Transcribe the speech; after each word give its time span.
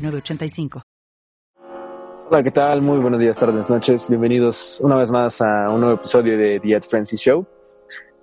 906985. 0.00 0.82
Hola, 2.32 2.42
¿qué 2.44 2.50
tal? 2.50 2.80
Muy 2.80 2.98
buenos 2.98 3.18
días, 3.18 3.36
tardes, 3.38 3.68
noches. 3.70 4.06
Bienvenidos 4.08 4.80
una 4.82 4.96
vez 4.96 5.10
más 5.10 5.40
a 5.42 5.68
un 5.68 5.80
nuevo 5.80 5.96
episodio 5.96 6.38
de 6.38 6.60
The 6.60 6.74
Ed 6.74 6.82
Francis 6.84 7.20
Show. 7.20 7.44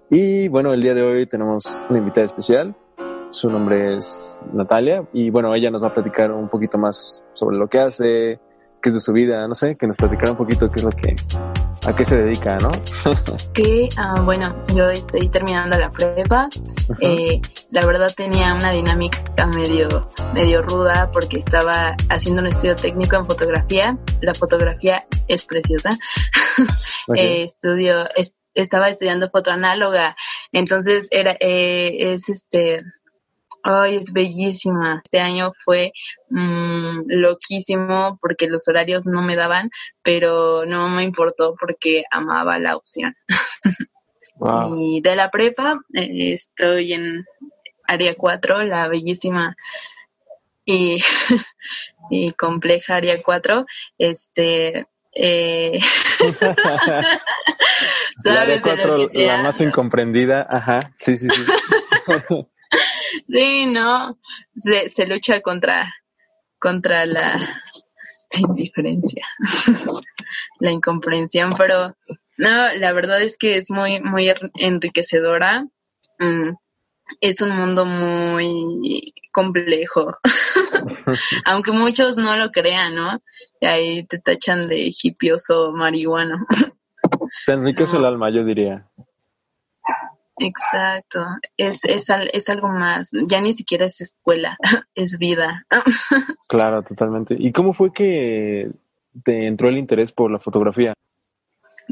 Y 0.09 0.47
bueno, 0.47 0.73
el 0.73 0.81
día 0.81 0.93
de 0.93 1.03
hoy 1.03 1.25
tenemos 1.25 1.65
una 1.89 1.99
invitada 1.99 2.25
especial. 2.25 2.73
Su 3.29 3.51
nombre 3.51 3.97
es 3.97 4.41
Natalia 4.53 5.05
y 5.11 5.29
bueno, 5.29 5.53
ella 5.53 5.69
nos 5.69 5.83
va 5.83 5.89
a 5.89 5.93
platicar 5.93 6.31
un 6.31 6.47
poquito 6.47 6.77
más 6.77 7.25
sobre 7.33 7.57
lo 7.57 7.67
que 7.67 7.79
hace, 7.79 8.39
qué 8.81 8.89
es 8.89 8.93
de 8.93 9.01
su 9.01 9.11
vida, 9.11 9.45
no 9.45 9.53
sé, 9.53 9.75
que 9.75 9.85
nos 9.85 9.97
platicara 9.97 10.31
un 10.31 10.37
poquito 10.37 10.71
qué 10.71 10.77
es 10.77 10.83
lo 10.85 10.91
que, 10.91 11.13
a 11.87 11.95
qué 11.95 12.03
se 12.03 12.17
dedica, 12.17 12.57
¿no? 12.57 12.69
que, 13.53 13.87
ah, 13.97 14.21
bueno, 14.21 14.65
yo 14.75 14.89
estoy 14.89 15.29
terminando 15.29 15.77
la 15.77 15.89
prepa. 15.89 16.49
Eh, 17.01 17.39
la 17.71 17.85
verdad 17.85 18.07
tenía 18.15 18.53
una 18.53 18.71
dinámica 18.71 19.47
medio, 19.47 20.11
medio 20.33 20.61
ruda 20.63 21.09
porque 21.13 21.39
estaba 21.39 21.95
haciendo 22.09 22.41
un 22.41 22.49
estudio 22.49 22.75
técnico 22.75 23.15
en 23.15 23.25
fotografía. 23.25 23.97
La 24.21 24.33
fotografía 24.33 25.05
es 25.27 25.45
preciosa. 25.45 25.89
Eh, 27.15 27.43
estudio, 27.45 28.05
estaba 28.53 28.89
estudiando 28.89 29.29
fotoanáloga. 29.29 30.17
Entonces 30.51 31.07
era, 31.09 31.37
eh, 31.39 32.13
es 32.13 32.27
este, 32.27 32.81
Ay, 33.63 33.97
es 33.97 34.13
bellísima. 34.13 35.01
Este 35.03 35.19
año 35.19 35.51
fue 35.63 35.91
mmm, 36.29 37.01
loquísimo 37.07 38.17
porque 38.21 38.47
los 38.47 38.67
horarios 38.67 39.05
no 39.05 39.21
me 39.21 39.35
daban, 39.35 39.69
pero 40.01 40.65
no 40.65 40.89
me 40.89 41.03
importó 41.03 41.55
porque 41.59 42.03
amaba 42.11 42.59
la 42.59 42.75
opción. 42.75 43.15
Y 44.77 45.01
de 45.01 45.15
la 45.15 45.31
prepa 45.31 45.79
eh, 45.95 46.33
estoy 46.33 46.93
en 46.93 47.25
área 47.87 48.13
4, 48.15 48.65
la 48.65 48.87
bellísima 48.87 49.55
y, 50.63 50.99
y 52.11 52.33
compleja 52.33 52.97
área 52.97 53.19
4. 53.23 53.65
Este, 53.97 54.85
eh... 55.13 55.79
la 58.23 58.41
área 58.41 58.61
4, 58.61 59.09
la 59.13 59.41
más 59.41 59.59
incomprendida, 59.61 60.45
ajá, 60.47 60.91
sí, 60.97 61.17
sí, 61.17 61.27
sí. 61.29 61.41
Sí, 63.27 63.65
no, 63.65 64.17
se, 64.55 64.89
se 64.89 65.05
lucha 65.05 65.41
contra, 65.41 65.93
contra 66.59 67.05
la 67.05 67.37
indiferencia, 68.31 69.25
la 70.59 70.71
incomprensión, 70.71 71.51
pero 71.57 71.95
no, 72.37 72.73
la 72.75 72.93
verdad 72.93 73.21
es 73.21 73.37
que 73.37 73.57
es 73.57 73.69
muy, 73.69 73.99
muy 74.01 74.31
enriquecedora. 74.55 75.67
Mm, 76.19 76.51
es 77.21 77.41
un 77.41 77.55
mundo 77.55 77.85
muy 77.85 79.13
complejo, 79.31 80.17
aunque 81.45 81.71
muchos 81.71 82.17
no 82.17 82.35
lo 82.37 82.51
crean, 82.51 82.95
¿no? 82.95 83.21
Y 83.61 83.65
ahí 83.65 84.05
te 84.05 84.19
tachan 84.19 84.67
de 84.67 84.91
hipioso 85.03 85.71
marihuano. 85.73 86.45
Te 87.45 87.53
enriquece 87.53 87.97
el 87.97 88.05
alma, 88.05 88.29
yo 88.29 88.43
diría. 88.43 88.87
Exacto, 90.39 91.25
es, 91.57 91.83
es, 91.85 92.07
es 92.33 92.49
algo 92.49 92.69
más, 92.69 93.09
ya 93.27 93.41
ni 93.41 93.53
siquiera 93.53 93.85
es 93.85 94.01
escuela, 94.01 94.57
es 94.95 95.17
vida. 95.17 95.65
Claro, 96.49 96.81
totalmente. 96.81 97.35
¿Y 97.37 97.51
cómo 97.51 97.73
fue 97.73 97.91
que 97.91 98.71
te 99.25 99.47
entró 99.47 99.67
el 99.67 99.77
interés 99.77 100.13
por 100.13 100.31
la 100.31 100.39
fotografía? 100.39 100.93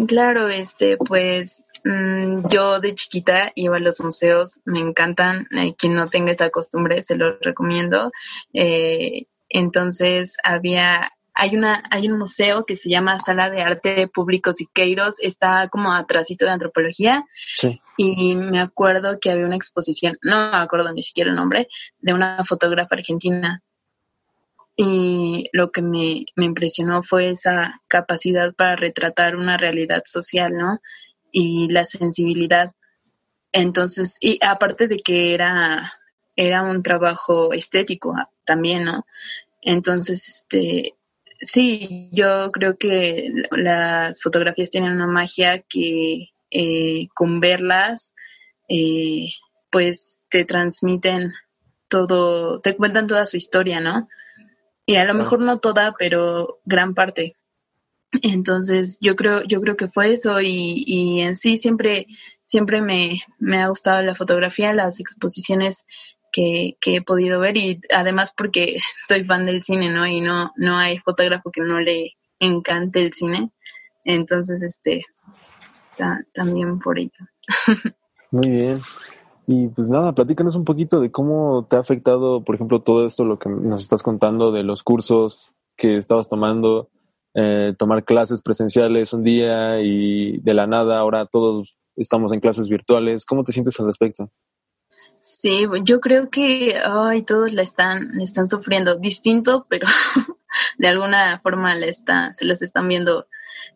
Claro, 0.07 0.47
este, 0.47 0.95
pues 0.95 1.61
mm, 1.83 2.47
yo 2.49 2.79
de 2.79 2.95
chiquita 2.95 3.51
iba 3.55 3.75
a 3.75 3.81
los 3.81 3.99
museos, 3.99 4.61
me 4.63 4.79
encantan, 4.79 5.47
quien 5.77 5.95
no 5.95 6.09
tenga 6.09 6.31
esa 6.31 6.51
costumbre 6.51 7.03
se 7.03 7.15
lo 7.15 7.37
recomiendo. 7.39 8.11
Eh, 8.53 9.25
entonces 9.49 10.37
había 10.43 11.11
hay 11.35 11.55
una 11.55 11.83
hay 11.91 12.07
un 12.09 12.17
museo 12.17 12.65
que 12.65 12.77
se 12.77 12.89
llama 12.89 13.19
Sala 13.19 13.49
de 13.49 13.61
Arte 13.61 14.07
Público 14.07 14.53
Siqueiros, 14.53 15.15
está 15.19 15.67
como 15.67 15.91
atrásito 15.91 16.45
de 16.45 16.51
antropología. 16.51 17.25
Sí. 17.57 17.81
Y 17.97 18.35
me 18.35 18.61
acuerdo 18.61 19.19
que 19.19 19.31
había 19.31 19.45
una 19.45 19.57
exposición, 19.57 20.17
no 20.21 20.51
me 20.51 20.57
acuerdo 20.57 20.93
ni 20.93 21.03
siquiera 21.03 21.29
el 21.29 21.35
nombre, 21.35 21.67
de 21.99 22.13
una 22.13 22.43
fotógrafa 22.45 22.95
argentina. 22.95 23.61
Y 24.77 25.49
lo 25.53 25.71
que 25.71 25.81
me, 25.81 26.25
me 26.35 26.45
impresionó 26.45 27.03
fue 27.03 27.29
esa 27.29 27.81
capacidad 27.87 28.53
para 28.53 28.75
retratar 28.75 29.35
una 29.35 29.57
realidad 29.57 30.03
social, 30.05 30.53
¿no? 30.53 30.79
Y 31.31 31.69
la 31.69 31.85
sensibilidad. 31.85 32.73
Entonces, 33.51 34.17
y 34.19 34.39
aparte 34.45 34.87
de 34.87 34.99
que 34.99 35.33
era, 35.33 35.93
era 36.35 36.61
un 36.63 36.81
trabajo 36.83 37.53
estético 37.53 38.13
también, 38.45 38.85
¿no? 38.85 39.05
Entonces, 39.61 40.27
este, 40.27 40.95
Sí, 41.41 42.09
yo 42.11 42.51
creo 42.51 42.77
que 42.77 43.29
las 43.51 44.21
fotografías 44.21 44.69
tienen 44.69 44.93
una 44.93 45.07
magia 45.07 45.61
que 45.61 46.29
eh, 46.51 47.07
con 47.13 47.39
verlas, 47.39 48.13
eh, 48.69 49.29
pues 49.69 50.21
te 50.29 50.45
transmiten 50.45 51.33
todo, 51.89 52.61
te 52.61 52.75
cuentan 52.75 53.07
toda 53.07 53.25
su 53.25 53.37
historia, 53.37 53.79
¿no? 53.79 54.07
Y 54.85 54.95
a 54.95 55.05
lo 55.05 55.13
mejor 55.13 55.41
no 55.41 55.59
toda, 55.59 55.95
pero 55.97 56.59
gran 56.65 56.93
parte. 56.93 57.35
Entonces, 58.21 58.97
yo 59.01 59.15
creo, 59.15 59.43
yo 59.43 59.59
creo 59.61 59.75
que 59.75 59.87
fue 59.87 60.13
eso 60.13 60.39
y, 60.41 60.83
y 60.85 61.21
en 61.21 61.35
sí 61.35 61.57
siempre, 61.57 62.07
siempre 62.45 62.81
me, 62.81 63.21
me 63.39 63.61
ha 63.61 63.67
gustado 63.67 64.01
la 64.01 64.15
fotografía, 64.15 64.73
las 64.73 64.99
exposiciones 64.99 65.85
que, 66.35 66.95
he 66.97 67.01
podido 67.01 67.39
ver 67.39 67.55
y 67.57 67.81
además 67.93 68.33
porque 68.35 68.77
soy 69.07 69.23
fan 69.23 69.45
del 69.45 69.63
cine, 69.63 69.89
¿no? 69.89 70.05
Y 70.05 70.21
no, 70.21 70.51
no 70.57 70.77
hay 70.77 70.99
fotógrafo 70.99 71.51
que 71.51 71.61
no 71.61 71.79
le 71.79 72.13
encante 72.39 73.01
el 73.01 73.13
cine. 73.13 73.51
Entonces, 74.03 74.61
este, 74.61 75.03
también 76.33 76.79
por 76.79 76.99
ello. 76.99 77.11
Muy 78.31 78.49
bien. 78.49 78.79
Y 79.47 79.67
pues 79.69 79.89
nada, 79.89 80.13
platícanos 80.13 80.55
un 80.55 80.65
poquito 80.65 80.99
de 80.99 81.11
cómo 81.11 81.67
te 81.69 81.75
ha 81.75 81.79
afectado, 81.79 82.43
por 82.43 82.55
ejemplo, 82.55 82.81
todo 82.81 83.05
esto, 83.05 83.23
lo 83.23 83.39
que 83.39 83.49
nos 83.49 83.81
estás 83.81 84.03
contando 84.03 84.51
de 84.51 84.63
los 84.63 84.83
cursos 84.83 85.55
que 85.77 85.97
estabas 85.97 86.29
tomando, 86.29 86.89
eh, 87.35 87.73
tomar 87.77 88.03
clases 88.03 88.41
presenciales 88.41 89.13
un 89.13 89.23
día 89.23 89.77
y 89.79 90.39
de 90.39 90.53
la 90.53 90.65
nada 90.67 90.97
ahora 90.97 91.27
todos 91.27 91.77
estamos 91.95 92.31
en 92.31 92.39
clases 92.39 92.69
virtuales. 92.69 93.25
¿Cómo 93.25 93.43
te 93.43 93.51
sientes 93.51 93.79
al 93.79 93.85
respecto? 93.85 94.31
Sí, 95.25 95.65
yo 95.81 96.01
creo 96.01 96.29
que 96.29 96.77
ay, 96.77 97.23
todos 97.23 97.51
la 97.51 97.63
están, 97.63 98.21
están 98.21 98.47
sufriendo 98.47 98.93
distinto, 98.93 99.65
pero 99.69 99.87
de 100.77 100.87
alguna 100.87 101.39
forma 101.39 101.73
la 101.73 101.87
está, 101.87 102.31
se 102.35 102.45
las 102.45 102.61
están 102.61 102.87
viendo 102.87 103.25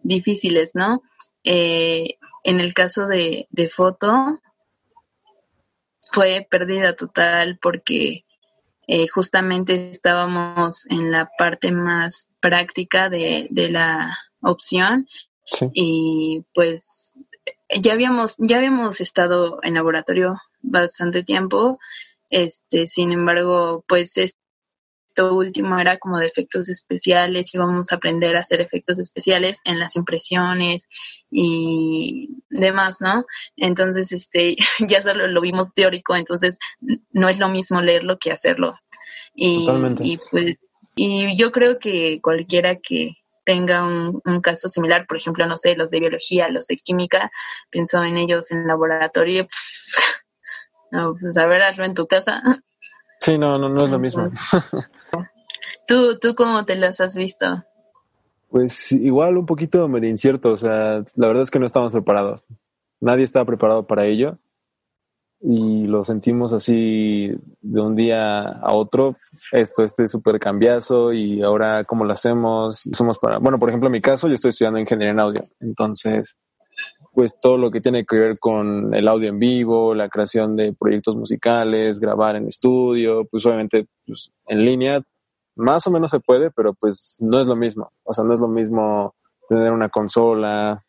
difíciles, 0.03 0.75
¿no? 0.75 1.01
Eh, 1.43 2.19
en 2.43 2.59
el 2.59 2.75
caso 2.75 3.07
de, 3.07 3.47
de 3.49 3.67
foto, 3.67 4.39
fue 6.11 6.47
pérdida 6.47 6.95
total 6.95 7.57
porque 7.59 8.25
eh, 8.85 9.07
justamente 9.07 9.89
estábamos 9.89 10.85
en 10.85 11.11
la 11.11 11.31
parte 11.35 11.71
más 11.71 12.29
práctica 12.39 13.09
de, 13.09 13.47
de 13.49 13.71
la 13.71 14.15
opción 14.41 15.07
y 15.73 16.45
pues 16.53 17.11
ya 17.81 17.93
habíamos, 17.93 18.35
ya 18.37 18.57
habíamos 18.57 19.01
estado 19.01 19.57
en 19.63 19.73
laboratorio 19.73 20.39
bastante 20.61 21.23
tiempo. 21.23 21.79
Este, 22.29 22.87
sin 22.87 23.11
embargo, 23.11 23.83
pues 23.87 24.17
esto 24.17 25.33
último 25.33 25.77
era 25.79 25.97
como 25.97 26.19
de 26.19 26.27
efectos 26.27 26.69
especiales, 26.69 27.53
íbamos 27.53 27.91
a 27.91 27.95
aprender 27.95 28.35
a 28.35 28.41
hacer 28.41 28.61
efectos 28.61 28.99
especiales 28.99 29.59
en 29.63 29.79
las 29.79 29.95
impresiones 29.95 30.87
y 31.31 32.29
demás, 32.49 33.01
¿no? 33.01 33.25
Entonces, 33.57 34.11
este, 34.11 34.55
ya 34.87 35.01
solo 35.01 35.27
lo 35.27 35.41
vimos 35.41 35.73
teórico, 35.73 36.15
entonces 36.15 36.59
no 37.11 37.29
es 37.29 37.39
lo 37.39 37.49
mismo 37.49 37.81
leerlo 37.81 38.17
que 38.19 38.31
hacerlo. 38.31 38.75
Y, 39.33 39.67
y 40.01 40.17
pues, 40.31 40.59
y 40.95 41.37
yo 41.37 41.51
creo 41.51 41.79
que 41.79 42.19
cualquiera 42.21 42.77
que, 42.77 43.15
tenga 43.49 43.83
un, 43.83 44.41
caso 44.41 44.69
similar, 44.69 45.07
por 45.07 45.17
ejemplo, 45.17 45.43
no 45.47 45.57
sé, 45.57 45.75
los 45.75 45.89
de 45.89 45.99
biología, 45.99 46.49
los 46.49 46.67
de 46.67 46.77
química, 46.77 47.31
pienso 47.71 48.03
en 48.03 48.15
ellos 48.15 48.51
en 48.51 48.67
laboratorio, 48.67 49.47
no, 50.91 51.15
pues 51.19 51.37
a 51.37 51.45
ver, 51.45 51.61
hazlo 51.63 51.85
en 51.85 51.93
tu 51.93 52.07
casa. 52.07 52.41
Sí, 53.21 53.33
no, 53.33 53.57
no, 53.57 53.67
no 53.67 53.83
es 53.83 53.91
lo 53.91 53.99
mismo. 53.99 54.31
¿Tú, 55.85 56.17
¿Tú 56.21 56.35
cómo 56.35 56.63
te 56.63 56.77
las 56.77 57.01
has 57.01 57.17
visto? 57.17 57.65
Pues 58.49 58.93
igual 58.93 59.37
un 59.37 59.45
poquito 59.45 59.89
medio 59.89 60.09
incierto, 60.09 60.53
o 60.53 60.57
sea, 60.57 61.03
la 61.15 61.27
verdad 61.27 61.43
es 61.43 61.51
que 61.51 61.59
no 61.59 61.65
estábamos 61.65 61.91
preparados. 61.91 62.45
Nadie 63.01 63.25
estaba 63.25 63.43
preparado 63.43 63.85
para 63.85 64.05
ello 64.05 64.39
y 65.41 65.87
lo 65.87 66.03
sentimos 66.03 66.51
así 66.51 67.31
de 67.61 67.81
un 67.81 67.95
día 67.95 68.41
a 68.41 68.73
otro, 68.73 69.15
esto, 69.51 69.83
este 69.83 70.07
súper 70.07 70.39
cambiazo 70.39 71.13
y 71.13 71.41
ahora 71.41 71.85
cómo 71.85 72.03
lo 72.03 72.13
hacemos, 72.13 72.81
somos 72.91 73.19
para, 73.19 73.37
bueno, 73.37 73.57
por 73.57 73.69
ejemplo, 73.69 73.87
en 73.87 73.93
mi 73.93 74.01
caso, 74.01 74.27
yo 74.27 74.33
estoy 74.33 74.49
estudiando 74.49 74.79
ingeniería 74.79 75.11
en 75.13 75.19
audio, 75.19 75.47
entonces, 75.59 76.37
pues 77.19 77.37
todo 77.37 77.57
lo 77.57 77.69
que 77.69 77.81
tiene 77.81 78.05
que 78.05 78.15
ver 78.15 78.39
con 78.39 78.93
el 78.95 79.05
audio 79.05 79.27
en 79.27 79.39
vivo, 79.39 79.93
la 79.93 80.07
creación 80.07 80.55
de 80.55 80.71
proyectos 80.71 81.17
musicales, 81.17 81.99
grabar 81.99 82.37
en 82.37 82.47
estudio, 82.47 83.25
pues 83.25 83.45
obviamente 83.45 83.89
pues, 84.07 84.31
en 84.47 84.63
línea, 84.63 85.01
más 85.57 85.85
o 85.85 85.91
menos 85.91 86.11
se 86.11 86.21
puede, 86.21 86.49
pero 86.49 86.73
pues 86.73 87.17
no 87.19 87.41
es 87.41 87.47
lo 87.47 87.57
mismo, 87.57 87.91
o 88.03 88.13
sea, 88.13 88.23
no 88.23 88.33
es 88.33 88.39
lo 88.39 88.47
mismo 88.47 89.15
tener 89.49 89.73
una 89.73 89.89
consola, 89.89 90.85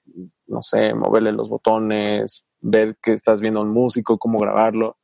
no 0.47 0.63
sé, 0.63 0.95
moverle 0.95 1.33
los 1.33 1.49
botones, 1.49 2.45
ver 2.61 2.97
que 3.03 3.15
estás 3.15 3.41
viendo 3.41 3.59
a 3.59 3.65
un 3.65 3.73
músico, 3.73 4.17
cómo 4.17 4.39
grabarlo. 4.39 4.99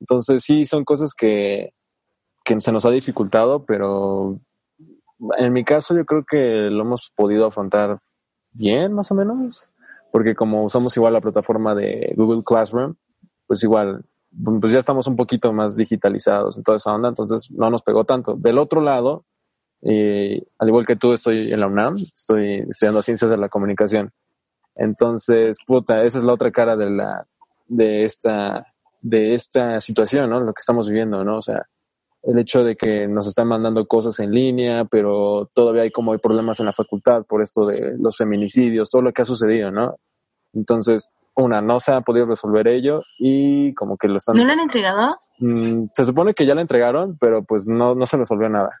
Entonces 0.00 0.42
sí, 0.42 0.64
son 0.64 0.86
cosas 0.86 1.12
que, 1.12 1.74
que 2.42 2.58
se 2.58 2.72
nos 2.72 2.86
ha 2.86 2.90
dificultado, 2.90 3.66
pero 3.66 4.40
en 5.36 5.52
mi 5.52 5.62
caso 5.62 5.94
yo 5.94 6.06
creo 6.06 6.24
que 6.24 6.70
lo 6.70 6.84
hemos 6.84 7.12
podido 7.14 7.44
afrontar 7.44 7.98
bien, 8.52 8.94
más 8.94 9.10
o 9.10 9.14
menos, 9.14 9.69
porque 10.10 10.34
como 10.34 10.64
usamos 10.64 10.96
igual 10.96 11.12
la 11.12 11.20
plataforma 11.20 11.74
de 11.74 12.12
Google 12.16 12.42
Classroom, 12.44 12.94
pues 13.46 13.62
igual, 13.62 14.04
pues 14.60 14.72
ya 14.72 14.78
estamos 14.78 15.06
un 15.06 15.16
poquito 15.16 15.52
más 15.52 15.76
digitalizados 15.76 16.56
en 16.56 16.62
toda 16.62 16.76
esa 16.76 16.94
onda, 16.94 17.08
entonces 17.08 17.50
no 17.50 17.70
nos 17.70 17.82
pegó 17.82 18.04
tanto. 18.04 18.34
Del 18.34 18.58
otro 18.58 18.80
lado, 18.80 19.24
eh, 19.82 20.42
al 20.58 20.68
igual 20.68 20.86
que 20.86 20.96
tú, 20.96 21.12
estoy 21.12 21.52
en 21.52 21.60
la 21.60 21.66
UNAM, 21.66 21.96
estoy 22.14 22.64
estudiando 22.68 23.02
ciencias 23.02 23.30
de 23.30 23.36
la 23.36 23.48
comunicación. 23.48 24.12
Entonces, 24.74 25.58
puta, 25.66 26.02
esa 26.04 26.18
es 26.18 26.24
la 26.24 26.32
otra 26.32 26.50
cara 26.50 26.76
de 26.76 26.90
la, 26.90 27.26
de 27.66 28.04
esta, 28.04 28.66
de 29.00 29.34
esta 29.34 29.80
situación, 29.80 30.30
¿no? 30.30 30.40
Lo 30.40 30.52
que 30.52 30.60
estamos 30.60 30.88
viviendo, 30.88 31.24
¿no? 31.24 31.38
O 31.38 31.42
sea, 31.42 31.66
el 32.22 32.38
hecho 32.38 32.62
de 32.62 32.76
que 32.76 33.08
nos 33.08 33.26
están 33.26 33.48
mandando 33.48 33.86
cosas 33.86 34.18
en 34.20 34.32
línea, 34.32 34.84
pero 34.84 35.50
todavía 35.54 35.82
hay 35.82 35.90
como 35.90 36.12
hay 36.12 36.18
problemas 36.18 36.60
en 36.60 36.66
la 36.66 36.72
facultad 36.72 37.24
por 37.26 37.42
esto 37.42 37.66
de 37.66 37.96
los 37.98 38.16
feminicidios, 38.16 38.90
todo 38.90 39.02
lo 39.02 39.12
que 39.12 39.22
ha 39.22 39.24
sucedido, 39.24 39.70
¿no? 39.70 39.96
Entonces, 40.52 41.12
una, 41.34 41.60
no 41.62 41.80
se 41.80 41.92
ha 41.92 42.00
podido 42.02 42.26
resolver 42.26 42.68
ello 42.68 43.02
y 43.18 43.72
como 43.74 43.96
que 43.96 44.08
lo 44.08 44.16
están... 44.16 44.36
¿No 44.36 44.44
lo 44.44 44.52
han 44.52 44.60
entregado? 44.60 45.16
Mm, 45.38 45.86
se 45.94 46.04
supone 46.04 46.34
que 46.34 46.44
ya 46.44 46.54
lo 46.54 46.60
entregaron, 46.60 47.16
pero 47.18 47.42
pues 47.44 47.68
no, 47.68 47.94
no 47.94 48.04
se 48.04 48.16
resolvió 48.16 48.48
nada. 48.48 48.76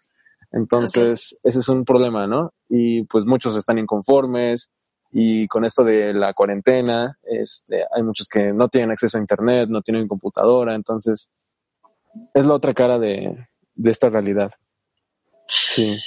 Entonces, 0.52 1.38
ese 1.42 1.60
es 1.60 1.68
un 1.68 1.84
problema, 1.84 2.26
¿no? 2.26 2.52
Y 2.68 3.04
pues 3.04 3.24
muchos 3.24 3.56
están 3.56 3.78
inconformes, 3.78 4.70
y 5.12 5.48
con 5.48 5.64
esto 5.64 5.82
de 5.82 6.12
la 6.14 6.34
cuarentena, 6.34 7.18
este, 7.24 7.84
hay 7.92 8.02
muchos 8.02 8.28
que 8.28 8.52
no 8.52 8.68
tienen 8.68 8.92
acceso 8.92 9.18
a 9.18 9.20
internet, 9.20 9.68
no 9.68 9.82
tienen 9.82 10.06
computadora, 10.06 10.74
entonces 10.74 11.30
es 12.34 12.46
la 12.46 12.54
otra 12.54 12.74
cara 12.74 12.98
de, 12.98 13.46
de 13.74 13.90
esta 13.90 14.08
realidad. 14.08 14.52
Sí. 15.48 15.98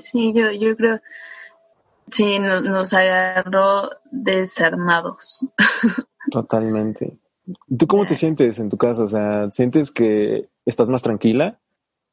Sí, 0.00 0.32
yo, 0.34 0.50
yo 0.52 0.76
creo, 0.76 1.00
sí, 2.10 2.38
nos, 2.38 2.62
nos 2.62 2.92
agarró 2.92 3.90
desarmados. 4.10 5.44
Totalmente. 6.30 7.18
¿Tú 7.76 7.86
cómo 7.86 8.06
te 8.06 8.14
sientes 8.14 8.60
en 8.60 8.68
tu 8.68 8.76
caso? 8.76 9.04
O 9.04 9.08
sea, 9.08 9.50
¿sientes 9.50 9.90
que 9.90 10.48
estás 10.64 10.88
más 10.88 11.02
tranquila? 11.02 11.58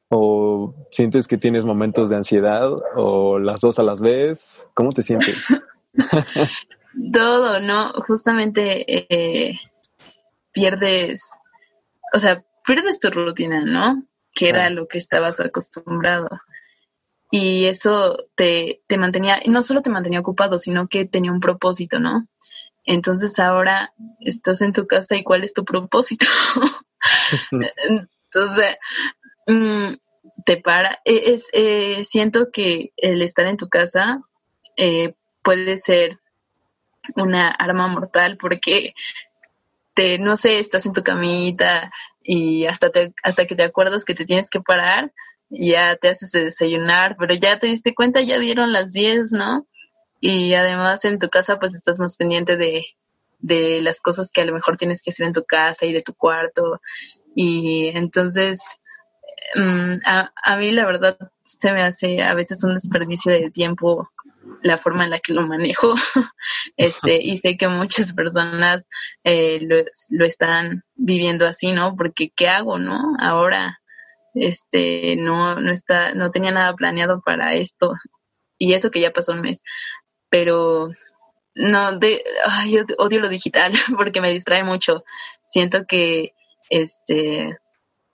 ¿O 0.10 0.74
sientes 0.89 1.28
que 1.28 1.38
tienes 1.38 1.66
momentos 1.66 2.10
de 2.10 2.16
ansiedad? 2.16 2.69
¿O 2.95 3.39
las 3.39 3.62
dos 3.62 3.78
a 3.78 3.84
las 3.84 4.01
vez? 4.01 4.66
¿Cómo 4.74 4.92
te 4.92 5.04
sientes? 5.04 5.45
Todo, 7.13 7.60
¿no? 7.60 7.92
Justamente 8.07 8.86
eh, 8.88 9.60
pierdes, 10.51 11.24
o 12.13 12.19
sea, 12.19 12.44
pierdes 12.67 12.99
tu 12.99 13.09
rutina, 13.09 13.63
¿no? 13.65 14.03
Que 14.33 14.49
era 14.49 14.69
lo 14.69 14.87
que 14.87 14.97
estabas 14.97 15.39
acostumbrado. 15.39 16.27
Y 17.31 17.65
eso 17.65 18.25
te, 18.35 18.81
te 18.87 18.97
mantenía, 18.97 19.41
no 19.47 19.63
solo 19.63 19.81
te 19.81 19.89
mantenía 19.89 20.19
ocupado, 20.19 20.59
sino 20.59 20.87
que 20.87 21.05
tenía 21.05 21.31
un 21.31 21.39
propósito, 21.39 21.99
¿no? 21.99 22.27
Entonces 22.85 23.39
ahora 23.39 23.93
estás 24.19 24.61
en 24.61 24.73
tu 24.73 24.85
casa 24.85 25.15
y 25.15 25.23
cuál 25.23 25.43
es 25.43 25.53
tu 25.53 25.65
propósito. 25.65 26.25
Entonces, 27.51 28.77
mm, 29.47 29.93
te 30.45 30.57
para. 30.57 30.99
E, 31.05 31.33
es, 31.33 31.47
eh, 31.53 32.03
siento 32.05 32.51
que 32.51 32.91
el 32.97 33.21
estar 33.21 33.45
en 33.45 33.57
tu 33.57 33.69
casa 33.69 34.21
eh, 34.75 35.13
puede 35.41 35.77
ser 35.77 36.19
una 37.15 37.49
arma 37.49 37.87
mortal 37.87 38.37
porque 38.37 38.93
te, 39.93 40.19
no 40.19 40.37
sé, 40.37 40.59
estás 40.59 40.85
en 40.85 40.93
tu 40.93 41.03
camita 41.03 41.91
y 42.29 42.65
hasta 42.65 42.89
te, 42.89 43.13
hasta 43.24 43.47
que 43.47 43.56
te 43.56 43.63
acuerdas 43.63 44.03
que 44.03 44.13
te 44.13 44.25
tienes 44.25 44.50
que 44.50 44.59
parar, 44.59 45.13
ya 45.50 45.95
te 45.95 46.09
haces 46.09 46.29
de 46.33 46.44
desayunar, 46.44 47.15
pero 47.18 47.33
ya 47.33 47.57
te 47.57 47.68
diste 47.68 47.95
cuenta, 47.95 48.19
ya 48.19 48.38
dieron 48.38 48.74
las 48.74 48.91
10, 48.91 49.31
¿no? 49.31 49.65
Y 50.19 50.53
además 50.53 51.06
en 51.06 51.19
tu 51.19 51.29
casa 51.29 51.57
pues 51.57 51.74
estás 51.74 52.00
más 52.00 52.18
pendiente 52.18 52.57
de, 52.57 52.85
de 53.39 53.81
las 53.81 54.01
cosas 54.01 54.29
que 54.29 54.41
a 54.41 54.45
lo 54.45 54.53
mejor 54.53 54.75
tienes 54.75 55.01
que 55.01 55.12
hacer 55.12 55.25
en 55.25 55.31
tu 55.31 55.45
casa 55.45 55.85
y 55.85 55.94
de 55.94 56.01
tu 56.01 56.13
cuarto. 56.13 56.81
Y 57.33 57.88
entonces, 57.95 58.59
mm, 59.56 60.00
a, 60.06 60.33
a 60.44 60.57
mí 60.57 60.74
la 60.74 60.85
verdad 60.85 61.18
se 61.45 61.71
me 61.71 61.81
hace 61.81 62.21
a 62.21 62.33
veces 62.33 62.62
un 62.65 62.74
desperdicio 62.74 63.31
de 63.31 63.51
tiempo 63.51 64.09
la 64.67 64.77
forma 64.77 65.05
en 65.05 65.11
la 65.11 65.19
que 65.19 65.33
lo 65.33 65.45
manejo. 65.45 65.95
Este 66.77 67.19
y 67.21 67.37
sé 67.39 67.57
que 67.57 67.67
muchas 67.67 68.13
personas 68.13 68.85
eh, 69.23 69.59
lo, 69.61 69.77
lo, 70.09 70.25
están 70.25 70.83
viviendo 70.95 71.47
así 71.47 71.71
no 71.71 71.95
porque 71.95 72.31
qué 72.35 72.49
hago 72.49 72.77
no 72.77 73.15
ahora 73.19 73.79
este 74.35 75.15
no 75.17 75.55
no 75.59 75.71
está 75.71 76.13
no 76.13 76.31
tenía 76.31 76.51
nada 76.51 76.75
planeado 76.75 77.21
para 77.25 77.55
esto. 77.55 77.93
Y 78.59 78.73
eso 78.73 78.91
que 78.91 79.01
ya 79.01 79.11
pasó 79.11 79.33
un 79.33 79.41
mes. 79.41 79.59
Pero 80.29 80.89
no 81.55 81.97
de 81.99 82.23
ay, 82.45 82.79
odio 82.97 83.19
lo 83.19 83.29
digital 83.29 83.71
porque 83.97 84.21
me 84.21 84.31
distrae 84.31 84.63
mucho. 84.63 85.03
Siento 85.45 85.85
que 85.87 86.33
este 86.69 87.57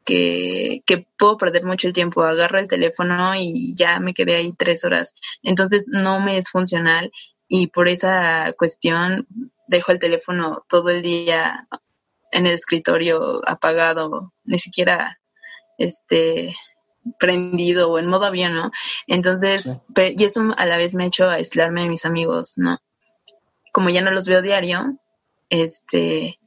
que, 0.05 0.81
que 0.85 1.07
puedo 1.17 1.37
perder 1.37 1.63
mucho 1.63 1.87
el 1.87 1.93
tiempo. 1.93 2.23
Agarro 2.23 2.59
el 2.59 2.67
teléfono 2.67 3.35
y 3.35 3.73
ya 3.75 3.99
me 3.99 4.13
quedé 4.13 4.35
ahí 4.35 4.53
tres 4.57 4.83
horas. 4.83 5.13
Entonces 5.41 5.85
no 5.87 6.19
me 6.19 6.37
es 6.37 6.49
funcional 6.49 7.11
y 7.47 7.67
por 7.67 7.87
esa 7.87 8.53
cuestión 8.57 9.27
dejo 9.67 9.91
el 9.91 9.99
teléfono 9.99 10.65
todo 10.67 10.89
el 10.89 11.01
día 11.01 11.67
en 12.31 12.47
el 12.47 12.53
escritorio 12.53 13.41
apagado, 13.47 14.33
ni 14.43 14.59
siquiera 14.59 15.19
este 15.77 16.55
prendido 17.19 17.91
o 17.91 17.99
en 17.99 18.07
modo 18.07 18.25
avión, 18.25 18.55
¿no? 18.55 18.71
Entonces, 19.07 19.67
y 19.95 20.23
eso 20.23 20.41
a 20.57 20.65
la 20.65 20.77
vez 20.77 20.95
me 20.95 21.03
ha 21.03 21.07
hecho 21.07 21.29
aislarme 21.29 21.83
de 21.83 21.89
mis 21.89 22.05
amigos, 22.05 22.53
¿no? 22.55 22.79
Como 23.71 23.89
ya 23.89 24.01
no 24.01 24.11
los 24.11 24.27
veo 24.27 24.41
diario, 24.41 24.97
este, 25.49 26.39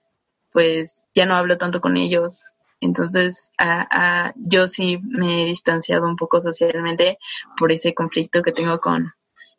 pues 0.53 1.05
ya 1.15 1.27
no 1.27 1.35
hablo 1.35 1.59
tanto 1.59 1.81
con 1.81 1.97
ellos, 1.97 2.47
entonces, 2.81 3.51
a, 3.59 4.33
yo 4.37 4.69
sí 4.69 4.99
me 5.03 5.43
he 5.43 5.47
distanciado 5.47 6.07
un 6.07 6.17
poco 6.17 6.41
socialmente 6.41 7.19
por 7.57 7.73
ese 7.73 7.95
conflicto 7.95 8.43
que 8.43 8.53
tengo 8.53 8.81
con, 8.81 9.13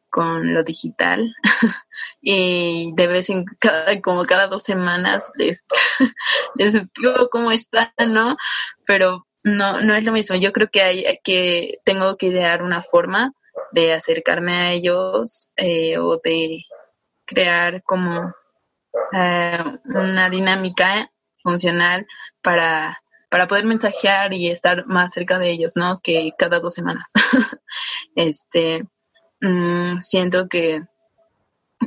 con 0.09 0.53
lo 0.53 0.63
digital 0.63 1.35
y 2.21 2.91
de 2.95 3.07
vez 3.07 3.29
en 3.29 3.45
cada, 3.59 3.99
como 4.01 4.25
cada 4.25 4.47
dos 4.47 4.63
semanas 4.63 5.31
les, 5.35 5.65
les 6.55 6.75
escribo 6.75 7.29
cómo 7.29 7.51
están, 7.51 7.91
¿no? 8.07 8.37
Pero 8.85 9.27
no, 9.43 9.81
no 9.81 9.95
es 9.95 10.03
lo 10.03 10.11
mismo. 10.11 10.35
Yo 10.35 10.51
creo 10.51 10.69
que 10.69 10.81
hay 10.81 11.19
que 11.23 11.79
tengo 11.85 12.17
que 12.17 12.27
idear 12.27 12.61
una 12.61 12.81
forma 12.81 13.33
de 13.71 13.93
acercarme 13.93 14.53
a 14.53 14.71
ellos 14.71 15.51
eh, 15.55 15.97
o 15.97 16.19
de 16.23 16.63
crear 17.25 17.83
como 17.83 18.33
eh, 19.11 19.63
una 19.85 20.29
dinámica 20.29 21.11
funcional 21.43 22.05
para 22.41 23.01
para 23.29 23.47
poder 23.47 23.65
mensajear 23.65 24.33
y 24.33 24.49
estar 24.49 24.85
más 24.87 25.13
cerca 25.13 25.37
de 25.37 25.49
ellos, 25.51 25.73
¿no? 25.75 25.99
Que 26.01 26.31
cada 26.37 26.59
dos 26.59 26.73
semanas. 26.73 27.11
este, 28.15 28.85
mm, 29.41 29.99
siento 29.99 30.47
que 30.47 30.83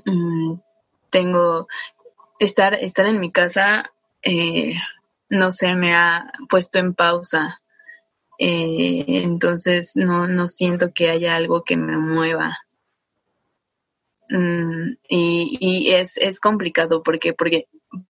mm, 0.05 0.55
tengo, 1.11 1.67
estar, 2.39 2.75
estar 2.75 3.07
en 3.07 3.21
mi 3.21 3.33
casa, 3.33 3.91
eh, 4.23 4.75
no 5.29 5.51
sé, 5.51 5.75
me 5.75 5.95
ha 5.95 6.31
puesto 6.49 6.79
en 6.79 6.95
pausa. 6.95 7.61
Eh, 8.39 9.05
entonces 9.07 9.93
no, 9.97 10.27
no 10.27 10.47
siento 10.47 10.93
que 10.95 11.11
haya 11.11 11.37
algo 11.37 11.65
que 11.65 11.77
me 11.77 11.97
mueva. 11.97 12.59
Mm, 14.29 14.93
y, 15.09 15.59
y 15.61 15.91
es, 15.95 16.17
es 16.19 16.39
complicado 16.39 17.03
porque, 17.03 17.33
porque, 17.33 17.67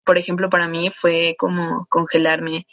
por 0.03 0.17
ejemplo, 0.17 0.49
para 0.49 0.67
mí 0.67 0.91
fue 0.95 1.35
como 1.37 1.85
congelarme 1.89 2.65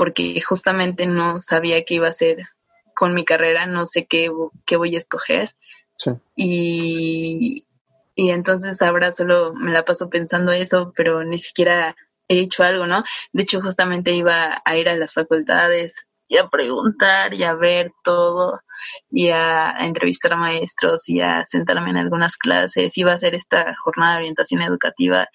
porque 0.00 0.40
justamente 0.40 1.06
no 1.06 1.40
sabía 1.40 1.84
que 1.84 1.96
iba 1.96 2.08
a 2.08 2.14
ser 2.14 2.48
con 2.94 3.12
mi 3.12 3.26
carrera, 3.26 3.66
no 3.66 3.84
sé 3.84 4.06
qué, 4.06 4.30
qué 4.64 4.76
voy 4.76 4.94
a 4.94 4.98
escoger. 4.98 5.54
Y, 6.34 7.66
y 8.14 8.30
entonces 8.30 8.80
ahora 8.80 9.12
solo 9.12 9.52
me 9.52 9.72
la 9.72 9.84
paso 9.84 10.08
pensando 10.08 10.52
eso, 10.52 10.94
pero 10.96 11.22
ni 11.22 11.38
siquiera 11.38 11.94
he 12.28 12.38
hecho 12.38 12.62
algo, 12.62 12.86
¿no? 12.86 13.04
De 13.34 13.42
hecho, 13.42 13.60
justamente 13.60 14.12
iba 14.12 14.62
a 14.64 14.76
ir 14.78 14.88
a 14.88 14.96
las 14.96 15.12
facultades 15.12 16.06
y 16.28 16.38
a 16.38 16.48
preguntar 16.48 17.34
y 17.34 17.42
a 17.42 17.52
ver 17.52 17.92
todo 18.02 18.58
y 19.10 19.28
a, 19.28 19.72
entrevistar 19.80 20.32
a 20.32 20.36
maestros 20.36 21.06
y 21.10 21.20
a 21.20 21.44
sentarme 21.50 21.90
en 21.90 21.98
algunas 21.98 22.38
clases. 22.38 22.96
Iba 22.96 23.12
a 23.12 23.16
hacer 23.16 23.34
esta 23.34 23.74
jornada 23.84 24.12
de 24.12 24.20
orientación 24.20 24.62
educativa 24.62 25.28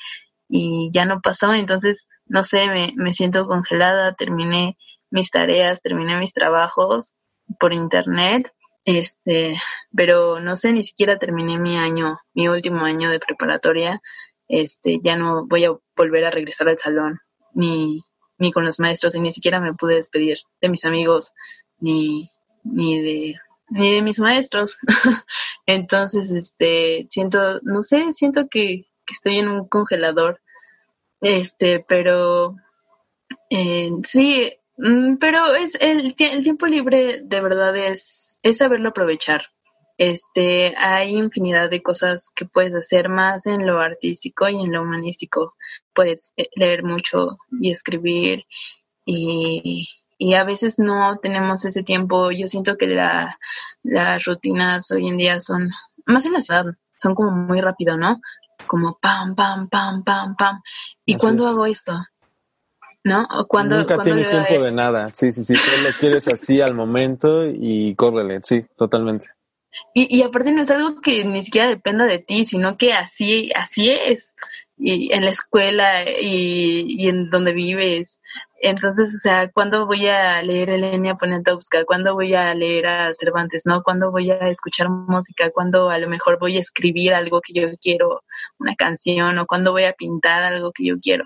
y 0.49 0.89
ya 0.91 1.05
no 1.05 1.21
pasó. 1.21 1.53
Entonces, 1.53 2.07
no 2.27 2.43
sé, 2.43 2.67
me, 2.95 3.13
siento 3.13 3.45
congelada, 3.45 4.15
terminé 4.15 4.77
mis 5.09 5.29
tareas, 5.29 5.81
terminé 5.81 6.19
mis 6.19 6.33
trabajos 6.33 7.13
por 7.59 7.73
internet, 7.73 8.51
este, 8.83 9.57
pero 9.95 10.39
no 10.39 10.55
sé, 10.55 10.71
ni 10.71 10.83
siquiera 10.83 11.17
terminé 11.17 11.57
mi 11.57 11.77
año, 11.77 12.19
mi 12.33 12.47
último 12.47 12.85
año 12.85 13.09
de 13.09 13.19
preparatoria, 13.19 14.01
este, 14.47 14.99
ya 15.03 15.15
no 15.15 15.45
voy 15.47 15.65
a 15.65 15.75
volver 15.95 16.25
a 16.25 16.31
regresar 16.31 16.69
al 16.69 16.77
salón, 16.77 17.19
ni, 17.53 18.03
ni 18.37 18.51
con 18.51 18.65
los 18.65 18.79
maestros, 18.79 19.15
y 19.15 19.21
ni 19.21 19.31
siquiera 19.31 19.59
me 19.59 19.73
pude 19.73 19.95
despedir 19.95 20.39
de 20.61 20.69
mis 20.69 20.85
amigos, 20.85 21.33
ni, 21.79 22.29
ni 22.63 23.01
de, 23.01 23.35
ni 23.69 23.93
de 23.93 24.01
mis 24.01 24.19
maestros. 24.19 24.77
Entonces, 25.65 26.31
este, 26.31 27.05
siento, 27.09 27.59
no 27.61 27.83
sé, 27.83 28.13
siento 28.13 28.47
que, 28.49 28.85
que 29.05 29.13
estoy 29.13 29.39
en 29.39 29.49
un 29.49 29.67
congelador, 29.67 30.41
este, 31.25 31.83
pero, 31.87 32.55
eh, 33.49 33.91
sí, 34.03 34.53
Mm, 34.77 35.17
pero 35.17 35.55
es 35.55 35.75
el, 35.79 36.15
el, 36.17 36.43
tiempo 36.43 36.65
libre 36.67 37.21
de 37.23 37.41
verdad 37.41 37.75
es, 37.77 38.39
es 38.43 38.57
saberlo 38.57 38.89
aprovechar. 38.89 39.43
Este, 39.97 40.75
hay 40.77 41.15
infinidad 41.15 41.69
de 41.69 41.81
cosas 41.81 42.29
que 42.35 42.45
puedes 42.45 42.75
hacer 42.75 43.07
más 43.07 43.45
en 43.45 43.65
lo 43.65 43.79
artístico 43.79 44.49
y 44.49 44.55
en 44.55 44.73
lo 44.73 44.81
humanístico. 44.81 45.55
Puedes 45.93 46.33
eh, 46.37 46.49
leer 46.55 46.83
mucho 46.83 47.37
y 47.61 47.71
escribir 47.71 48.45
y, 49.05 49.87
y 50.17 50.33
a 50.33 50.43
veces 50.43 50.79
no 50.79 51.19
tenemos 51.21 51.63
ese 51.65 51.83
tiempo. 51.83 52.31
Yo 52.31 52.47
siento 52.47 52.77
que 52.77 52.87
la, 52.87 53.39
las 53.83 54.25
rutinas 54.25 54.91
hoy 54.91 55.07
en 55.07 55.17
día 55.17 55.39
son, 55.39 55.71
más 56.05 56.25
en 56.25 56.33
la 56.33 56.41
ciudad, 56.41 56.65
son 56.97 57.15
como 57.15 57.31
muy 57.31 57.61
rápido, 57.61 57.97
¿no? 57.97 58.19
Como 58.67 58.97
pam, 58.99 59.35
pam, 59.35 59.69
pam, 59.69 60.03
pam, 60.03 60.35
pam. 60.35 60.61
¿Y 61.05 61.15
cuándo 61.17 61.47
hago 61.47 61.65
esto? 61.65 61.93
¿no? 63.05 63.27
Cuando, 63.47 63.77
Nunca 63.77 63.99
tienes 63.99 64.27
tiempo 64.29 64.65
de 64.65 64.71
nada, 64.71 65.09
sí, 65.13 65.31
sí, 65.31 65.43
sí, 65.43 65.53
tú 65.53 65.83
lo 65.83 65.89
quieres 65.99 66.27
así 66.27 66.59
al 66.59 66.73
momento 66.73 67.45
y 67.45 67.93
córrele, 67.93 68.39
sí, 68.41 68.61
totalmente. 68.75 69.27
Y, 69.93 70.17
y 70.17 70.23
aparte 70.23 70.51
no 70.51 70.63
es 70.63 70.71
algo 70.71 71.01
que 71.01 71.23
ni 71.23 71.43
siquiera 71.43 71.67
dependa 71.67 72.05
de 72.05 72.17
ti, 72.17 72.47
sino 72.47 72.77
que 72.77 72.93
así, 72.93 73.51
así 73.55 73.91
es, 73.91 74.31
y 74.77 75.13
en 75.13 75.23
la 75.23 75.29
escuela 75.29 76.03
y, 76.03 76.85
y 76.87 77.07
en 77.07 77.29
donde 77.29 77.53
vives, 77.53 78.19
entonces, 78.61 79.13
o 79.13 79.17
sea, 79.17 79.51
¿cuándo 79.51 79.85
voy 79.85 80.07
a 80.07 80.41
leer 80.41 80.69
Elenia 80.69 81.15
Ponente 81.15 81.51
a 81.51 81.55
buscar? 81.55 81.85
¿Cuándo 81.85 82.13
voy 82.13 82.33
a 82.35 82.53
leer 82.53 82.87
a 82.87 83.13
Cervantes? 83.13 83.63
¿No? 83.65 83.83
¿Cuándo 83.83 84.11
voy 84.11 84.31
a 84.31 84.49
escuchar 84.49 84.89
música? 84.89 85.51
¿Cuándo 85.51 85.89
a 85.89 85.97
lo 85.97 86.09
mejor 86.09 86.39
voy 86.39 86.57
a 86.57 86.61
escribir 86.61 87.13
algo 87.13 87.41
que 87.41 87.53
yo 87.53 87.67
quiero, 87.81 88.23
una 88.57 88.75
canción? 88.75 89.37
¿O 89.39 89.45
cuándo 89.45 89.71
voy 89.71 89.83
a 89.83 89.93
pintar 89.93 90.43
algo 90.43 90.71
que 90.71 90.85
yo 90.85 90.95
quiero? 91.01 91.25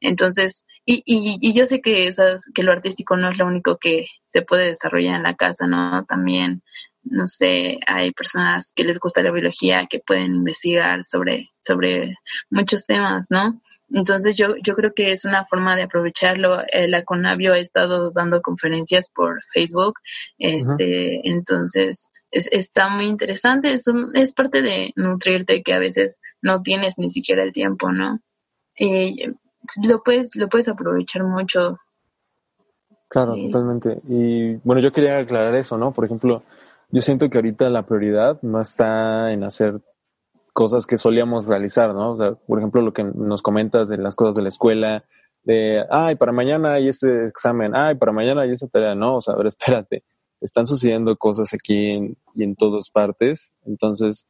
Entonces, 0.00 0.64
y, 0.84 1.02
y, 1.04 1.38
y 1.40 1.52
yo 1.52 1.66
sé 1.66 1.80
que, 1.80 2.10
que 2.54 2.62
lo 2.62 2.72
artístico 2.72 3.16
no 3.16 3.28
es 3.30 3.38
lo 3.38 3.46
único 3.46 3.76
que 3.78 4.06
se 4.28 4.42
puede 4.42 4.68
desarrollar 4.68 5.16
en 5.16 5.22
la 5.24 5.34
casa, 5.34 5.66
¿no? 5.66 6.04
También, 6.06 6.62
no 7.02 7.26
sé, 7.26 7.78
hay 7.86 8.12
personas 8.12 8.72
que 8.74 8.84
les 8.84 9.00
gusta 9.00 9.22
la 9.22 9.32
biología, 9.32 9.86
que 9.90 10.00
pueden 10.00 10.36
investigar 10.36 11.04
sobre, 11.04 11.50
sobre 11.60 12.14
muchos 12.50 12.86
temas, 12.86 13.26
¿no? 13.30 13.60
Entonces 13.90 14.36
yo, 14.36 14.54
yo 14.62 14.74
creo 14.74 14.92
que 14.94 15.12
es 15.12 15.24
una 15.24 15.46
forma 15.46 15.76
de 15.76 15.82
aprovecharlo. 15.82 16.60
Eh, 16.72 16.88
la 16.88 17.04
Conavio 17.04 17.54
ha 17.54 17.58
estado 17.58 18.10
dando 18.10 18.42
conferencias 18.42 19.10
por 19.10 19.42
Facebook, 19.52 19.94
este, 20.38 21.26
entonces 21.28 22.10
es, 22.30 22.48
está 22.52 22.88
muy 22.88 23.06
interesante. 23.06 23.72
Es, 23.72 23.86
es 24.14 24.34
parte 24.34 24.62
de 24.62 24.92
nutrirte 24.96 25.62
que 25.62 25.72
a 25.72 25.78
veces 25.78 26.20
no 26.42 26.62
tienes 26.62 26.98
ni 26.98 27.10
siquiera 27.10 27.42
el 27.42 27.52
tiempo, 27.52 27.90
¿no? 27.92 28.20
Eh, 28.78 29.32
lo 29.82 30.02
puedes, 30.02 30.36
lo 30.36 30.48
puedes 30.48 30.68
aprovechar 30.68 31.24
mucho. 31.24 31.78
Claro, 33.08 33.34
totalmente. 33.34 34.00
Y 34.08 34.56
bueno, 34.56 34.82
yo 34.82 34.92
quería 34.92 35.18
aclarar 35.18 35.54
eso, 35.54 35.78
¿no? 35.78 35.92
Por 35.92 36.04
ejemplo, 36.04 36.42
yo 36.90 37.00
siento 37.00 37.28
que 37.28 37.38
ahorita 37.38 37.70
la 37.70 37.84
prioridad 37.84 38.38
no 38.42 38.60
está 38.60 39.32
en 39.32 39.44
hacer 39.44 39.80
cosas 40.58 40.88
que 40.88 40.98
solíamos 40.98 41.46
realizar, 41.46 41.94
¿no? 41.94 42.10
O 42.10 42.16
sea, 42.16 42.32
por 42.32 42.58
ejemplo, 42.58 42.82
lo 42.82 42.92
que 42.92 43.04
nos 43.04 43.42
comentas 43.42 43.88
de 43.88 43.96
las 43.96 44.16
cosas 44.16 44.34
de 44.34 44.42
la 44.42 44.48
escuela, 44.48 45.04
de, 45.44 45.84
ay, 45.88 46.16
para 46.16 46.32
mañana 46.32 46.72
hay 46.72 46.88
ese 46.88 47.26
examen, 47.28 47.76
ay, 47.76 47.94
para 47.94 48.10
mañana 48.10 48.42
hay 48.42 48.50
esa 48.50 48.66
tarea, 48.66 48.96
no, 48.96 49.18
o 49.18 49.20
sea, 49.20 49.34
a 49.34 49.36
ver, 49.36 49.46
espérate, 49.54 50.02
están 50.40 50.66
sucediendo 50.66 51.16
cosas 51.16 51.54
aquí 51.54 52.16
y 52.34 52.42
en 52.42 52.56
todas 52.56 52.90
partes, 52.90 53.52
entonces 53.66 54.26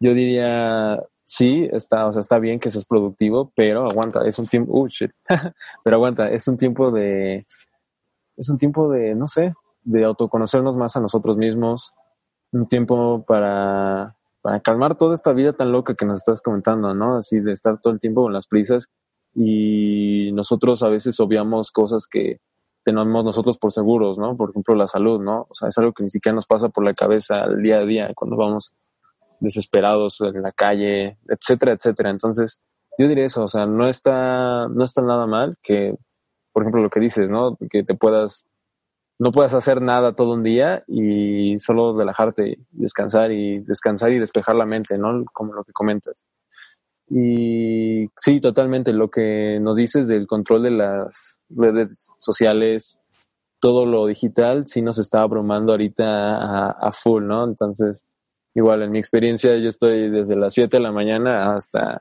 yo 0.00 0.12
diría, 0.12 1.02
sí, 1.24 1.66
está, 1.72 2.06
o 2.08 2.12
sea, 2.12 2.20
está 2.20 2.38
bien 2.38 2.60
que 2.60 2.70
seas 2.70 2.84
productivo, 2.84 3.50
pero 3.56 3.88
aguanta, 3.88 4.28
es 4.28 4.38
un 4.38 4.48
tiempo, 4.48 4.78
uh, 4.78 4.86
shit, 4.86 5.12
pero 5.82 5.96
aguanta, 5.96 6.28
es 6.28 6.46
un 6.46 6.58
tiempo 6.58 6.90
de, 6.90 7.46
es 8.36 8.50
un 8.50 8.58
tiempo 8.58 8.90
de, 8.90 9.14
no 9.14 9.26
sé, 9.26 9.50
de 9.82 10.04
autoconocernos 10.04 10.76
más 10.76 10.94
a 10.94 11.00
nosotros 11.00 11.38
mismos, 11.38 11.94
un 12.52 12.68
tiempo 12.68 13.24
para 13.26 14.19
para 14.42 14.60
calmar 14.60 14.96
toda 14.96 15.14
esta 15.14 15.32
vida 15.32 15.52
tan 15.52 15.72
loca 15.72 15.94
que 15.94 16.06
nos 16.06 16.18
estás 16.18 16.42
comentando, 16.42 16.94
¿no? 16.94 17.16
Así 17.16 17.40
de 17.40 17.52
estar 17.52 17.80
todo 17.80 17.92
el 17.92 18.00
tiempo 18.00 18.22
con 18.22 18.32
las 18.32 18.46
prisas 18.46 18.88
y 19.34 20.32
nosotros 20.32 20.82
a 20.82 20.88
veces 20.88 21.20
obviamos 21.20 21.70
cosas 21.70 22.06
que 22.06 22.38
tenemos 22.84 23.24
nosotros 23.24 23.58
por 23.58 23.72
seguros, 23.72 24.18
¿no? 24.18 24.36
Por 24.36 24.50
ejemplo, 24.50 24.74
la 24.74 24.86
salud, 24.86 25.20
¿no? 25.20 25.46
O 25.48 25.54
sea, 25.54 25.68
es 25.68 25.78
algo 25.78 25.92
que 25.92 26.02
ni 26.02 26.10
siquiera 26.10 26.34
nos 26.34 26.46
pasa 26.46 26.68
por 26.70 26.84
la 26.84 26.94
cabeza 26.94 27.42
al 27.42 27.62
día 27.62 27.78
a 27.78 27.84
día 27.84 28.08
cuando 28.14 28.36
vamos 28.36 28.74
desesperados 29.40 30.20
en 30.20 30.42
la 30.42 30.52
calle, 30.52 31.18
etcétera, 31.28 31.72
etcétera. 31.72 32.10
Entonces, 32.10 32.58
yo 32.98 33.08
diría 33.08 33.26
eso, 33.26 33.44
o 33.44 33.48
sea, 33.48 33.66
no 33.66 33.88
está, 33.88 34.68
no 34.68 34.84
está 34.84 35.02
nada 35.02 35.26
mal 35.26 35.56
que, 35.62 35.94
por 36.52 36.62
ejemplo, 36.62 36.82
lo 36.82 36.90
que 36.90 37.00
dices, 37.00 37.28
¿no? 37.28 37.56
Que 37.70 37.82
te 37.84 37.94
puedas 37.94 38.44
no 39.20 39.32
puedes 39.32 39.52
hacer 39.52 39.82
nada 39.82 40.14
todo 40.14 40.32
un 40.32 40.42
día 40.42 40.82
y 40.88 41.58
solo 41.58 41.94
relajarte, 41.94 42.56
descansar 42.70 43.30
y 43.32 43.60
descansar 43.60 44.12
y 44.12 44.18
despejar 44.18 44.56
la 44.56 44.64
mente, 44.64 44.96
¿no? 44.96 45.26
Como 45.34 45.52
lo 45.52 45.62
que 45.62 45.72
comentas. 45.72 46.26
Y 47.06 48.06
sí, 48.16 48.40
totalmente 48.40 48.94
lo 48.94 49.10
que 49.10 49.58
nos 49.60 49.76
dices 49.76 50.08
del 50.08 50.26
control 50.26 50.62
de 50.62 50.70
las 50.70 51.42
redes 51.50 52.14
sociales, 52.18 52.98
todo 53.60 53.84
lo 53.84 54.06
digital, 54.06 54.66
sí 54.66 54.80
nos 54.80 54.98
está 54.98 55.20
abrumando 55.20 55.72
ahorita 55.72 56.06
a, 56.06 56.70
a 56.70 56.92
full, 56.92 57.26
¿no? 57.26 57.44
Entonces, 57.44 58.06
igual 58.54 58.82
en 58.82 58.90
mi 58.90 59.00
experiencia, 59.00 59.54
yo 59.58 59.68
estoy 59.68 60.08
desde 60.08 60.34
las 60.34 60.54
7 60.54 60.78
de 60.78 60.82
la 60.82 60.92
mañana 60.92 61.54
hasta 61.54 62.00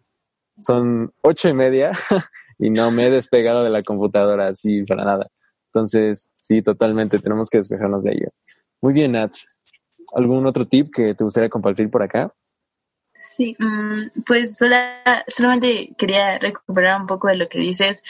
son 0.62 1.12
ocho 1.22 1.50
y 1.50 1.54
media 1.54 1.92
y 2.60 2.70
no 2.70 2.92
me 2.92 3.08
he 3.08 3.10
despegado 3.10 3.62
de 3.62 3.72
la 3.72 3.84
computadora 3.84 4.48
así 4.48 4.86
para 4.86 5.04
nada. 5.04 5.28
Entonces, 5.74 6.30
sí, 6.34 6.62
totalmente, 6.62 7.20
tenemos 7.20 7.50
que 7.50 7.60
despejarnos 7.60 8.04
de 8.04 8.14
ello. 8.14 8.30
Muy 8.82 8.94
bien, 8.94 9.12
Nat. 9.14 9.34
¿Algún 10.14 10.48
otro 10.48 10.66
tip 10.66 10.94
que 10.94 11.14
te 11.14 11.24
gustaría 11.24 11.50
compartir 11.50 11.90
por 11.90 12.02
acá? 12.02 12.34
Sí, 13.20 13.56
mm, 13.60 14.22
pues 14.26 14.58
solamente 14.58 15.94
quería 15.98 16.40
recuperar 16.40 17.02
un 17.02 17.08
poco 17.08 17.28
de 17.28 17.36
lo 17.36 17.50
que 17.50 17.60
dices. 17.60 18.02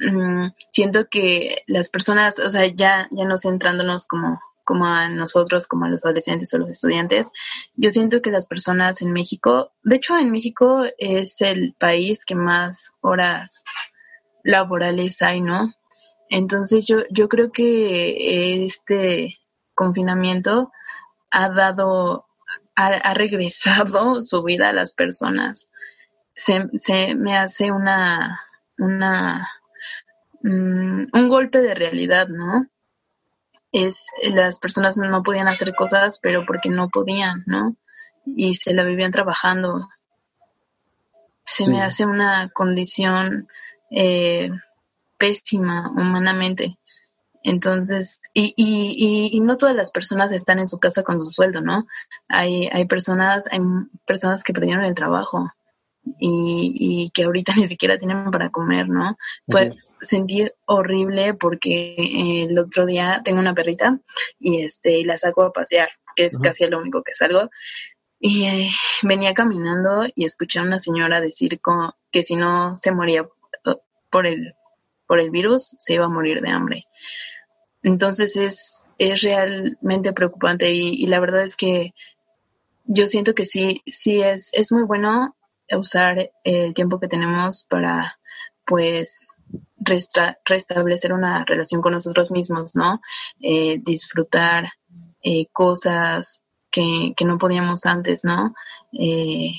Mm, 0.00 0.48
siento 0.70 1.08
que 1.08 1.62
las 1.66 1.88
personas, 1.88 2.38
o 2.40 2.50
sea, 2.50 2.66
ya, 2.66 3.08
ya 3.12 3.24
no 3.24 3.38
centrándonos 3.38 4.06
como, 4.06 4.40
como 4.64 4.86
a 4.86 5.08
nosotros, 5.08 5.68
como 5.68 5.84
a 5.84 5.88
los 5.88 6.04
adolescentes 6.04 6.52
o 6.52 6.58
los 6.58 6.68
estudiantes, 6.68 7.30
yo 7.76 7.90
siento 7.90 8.20
que 8.20 8.32
las 8.32 8.46
personas 8.46 9.00
en 9.02 9.12
México, 9.12 9.72
de 9.84 9.96
hecho 9.96 10.18
en 10.18 10.32
México 10.32 10.84
es 10.98 11.40
el 11.40 11.74
país 11.78 12.24
que 12.24 12.34
más 12.34 12.90
horas 13.00 13.62
laborales 14.42 15.22
hay, 15.22 15.40
¿no? 15.40 15.72
Entonces 16.28 16.86
yo, 16.86 17.02
yo 17.10 17.28
creo 17.28 17.52
que 17.52 18.64
este 18.64 19.38
confinamiento 19.74 20.72
ha 21.30 21.50
dado, 21.50 22.26
ha, 22.74 23.14
regresado 23.14 24.22
su 24.24 24.42
vida 24.42 24.70
a 24.70 24.72
las 24.72 24.92
personas. 24.92 25.68
Se, 26.34 26.66
se 26.78 27.14
me 27.14 27.36
hace 27.36 27.70
una, 27.70 28.40
una, 28.78 29.48
mm, 30.42 31.06
un 31.12 31.28
golpe 31.28 31.60
de 31.60 31.74
realidad, 31.74 32.28
¿no? 32.28 32.66
Es, 33.72 34.08
las 34.22 34.58
personas 34.58 34.96
no 34.96 35.22
podían 35.22 35.48
hacer 35.48 35.74
cosas, 35.74 36.18
pero 36.20 36.44
porque 36.46 36.68
no 36.68 36.88
podían, 36.88 37.42
¿no? 37.46 37.76
Y 38.24 38.54
se 38.54 38.74
la 38.74 38.84
vivían 38.84 39.12
trabajando. 39.12 39.88
Se 41.44 41.68
me 41.70 41.82
hace 41.82 42.04
una 42.04 42.50
condición 42.52 43.48
eh, 43.90 44.50
pésima 45.18 45.90
humanamente. 45.90 46.78
Entonces, 47.42 48.22
y, 48.34 48.54
y, 48.56 49.30
y, 49.32 49.40
no 49.40 49.56
todas 49.56 49.76
las 49.76 49.92
personas 49.92 50.32
están 50.32 50.58
en 50.58 50.66
su 50.66 50.80
casa 50.80 51.04
con 51.04 51.20
su 51.20 51.26
sueldo, 51.26 51.60
¿no? 51.60 51.86
Hay, 52.28 52.66
hay 52.72 52.86
personas, 52.86 53.46
hay 53.52 53.60
personas 54.04 54.42
que 54.42 54.52
perdieron 54.52 54.84
el 54.84 54.96
trabajo 54.96 55.48
y, 56.18 56.74
y 56.76 57.10
que 57.10 57.22
ahorita 57.22 57.52
ni 57.56 57.66
siquiera 57.66 57.98
tienen 57.98 58.32
para 58.32 58.50
comer, 58.50 58.88
¿no? 58.88 59.16
Fue 59.48 59.70
sentir 60.00 60.54
horrible 60.64 61.34
porque 61.34 61.94
eh, 61.96 62.46
el 62.50 62.58
otro 62.58 62.84
día 62.84 63.20
tengo 63.24 63.38
una 63.38 63.54
perrita 63.54 64.00
y 64.40 64.64
este, 64.64 64.98
y 64.98 65.04
la 65.04 65.16
saco 65.16 65.44
a 65.44 65.52
pasear, 65.52 65.90
que 66.16 66.24
es 66.24 66.38
casi 66.40 66.66
lo 66.66 66.80
único 66.80 67.04
que 67.04 67.14
salgo. 67.14 67.48
Y 68.18 68.44
eh, 68.46 68.70
venía 69.04 69.34
caminando 69.34 70.04
y 70.16 70.24
escuché 70.24 70.58
a 70.58 70.62
una 70.62 70.80
señora 70.80 71.20
decir 71.20 71.60
que 72.10 72.22
si 72.24 72.34
no 72.34 72.74
se 72.74 72.90
moría 72.90 73.24
por 74.10 74.26
el, 74.26 74.55
por 75.06 75.20
el 75.20 75.30
virus, 75.30 75.74
se 75.78 75.94
iba 75.94 76.04
a 76.04 76.10
morir 76.10 76.40
de 76.40 76.50
hambre. 76.50 76.86
Entonces 77.82 78.36
es, 78.36 78.82
es 78.98 79.22
realmente 79.22 80.12
preocupante 80.12 80.72
y, 80.72 81.06
la 81.06 81.20
verdad 81.20 81.44
es 81.44 81.56
que 81.56 81.94
yo 82.84 83.06
siento 83.06 83.34
que 83.34 83.44
sí, 83.44 83.82
sí 83.86 84.20
es, 84.20 84.50
es 84.52 84.72
muy 84.72 84.84
bueno 84.84 85.36
usar 85.70 86.30
el 86.44 86.74
tiempo 86.74 87.00
que 87.00 87.08
tenemos 87.08 87.64
para 87.68 88.18
pues 88.64 89.26
restablecer 89.78 91.12
una 91.12 91.44
relación 91.44 91.80
con 91.80 91.92
nosotros 91.92 92.30
mismos, 92.30 92.74
¿no? 92.74 93.00
Eh, 93.40 93.78
disfrutar 93.80 94.72
eh, 95.22 95.46
cosas 95.52 96.42
que, 96.70 97.14
que, 97.16 97.24
no 97.24 97.38
podíamos 97.38 97.86
antes, 97.86 98.24
¿no? 98.24 98.54
Eh, 98.92 99.52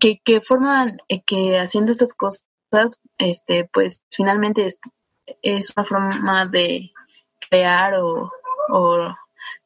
que, 0.00 0.20
que 0.24 0.40
forman, 0.40 0.98
que 1.26 1.58
haciendo 1.58 1.92
esas 1.92 2.14
cosas, 2.14 2.46
este, 3.18 3.68
pues 3.72 4.04
finalmente 4.10 4.68
es, 5.42 5.72
una 5.76 5.84
forma 5.84 6.46
de, 6.46 6.90
crear 7.50 7.94
o, 8.00 8.30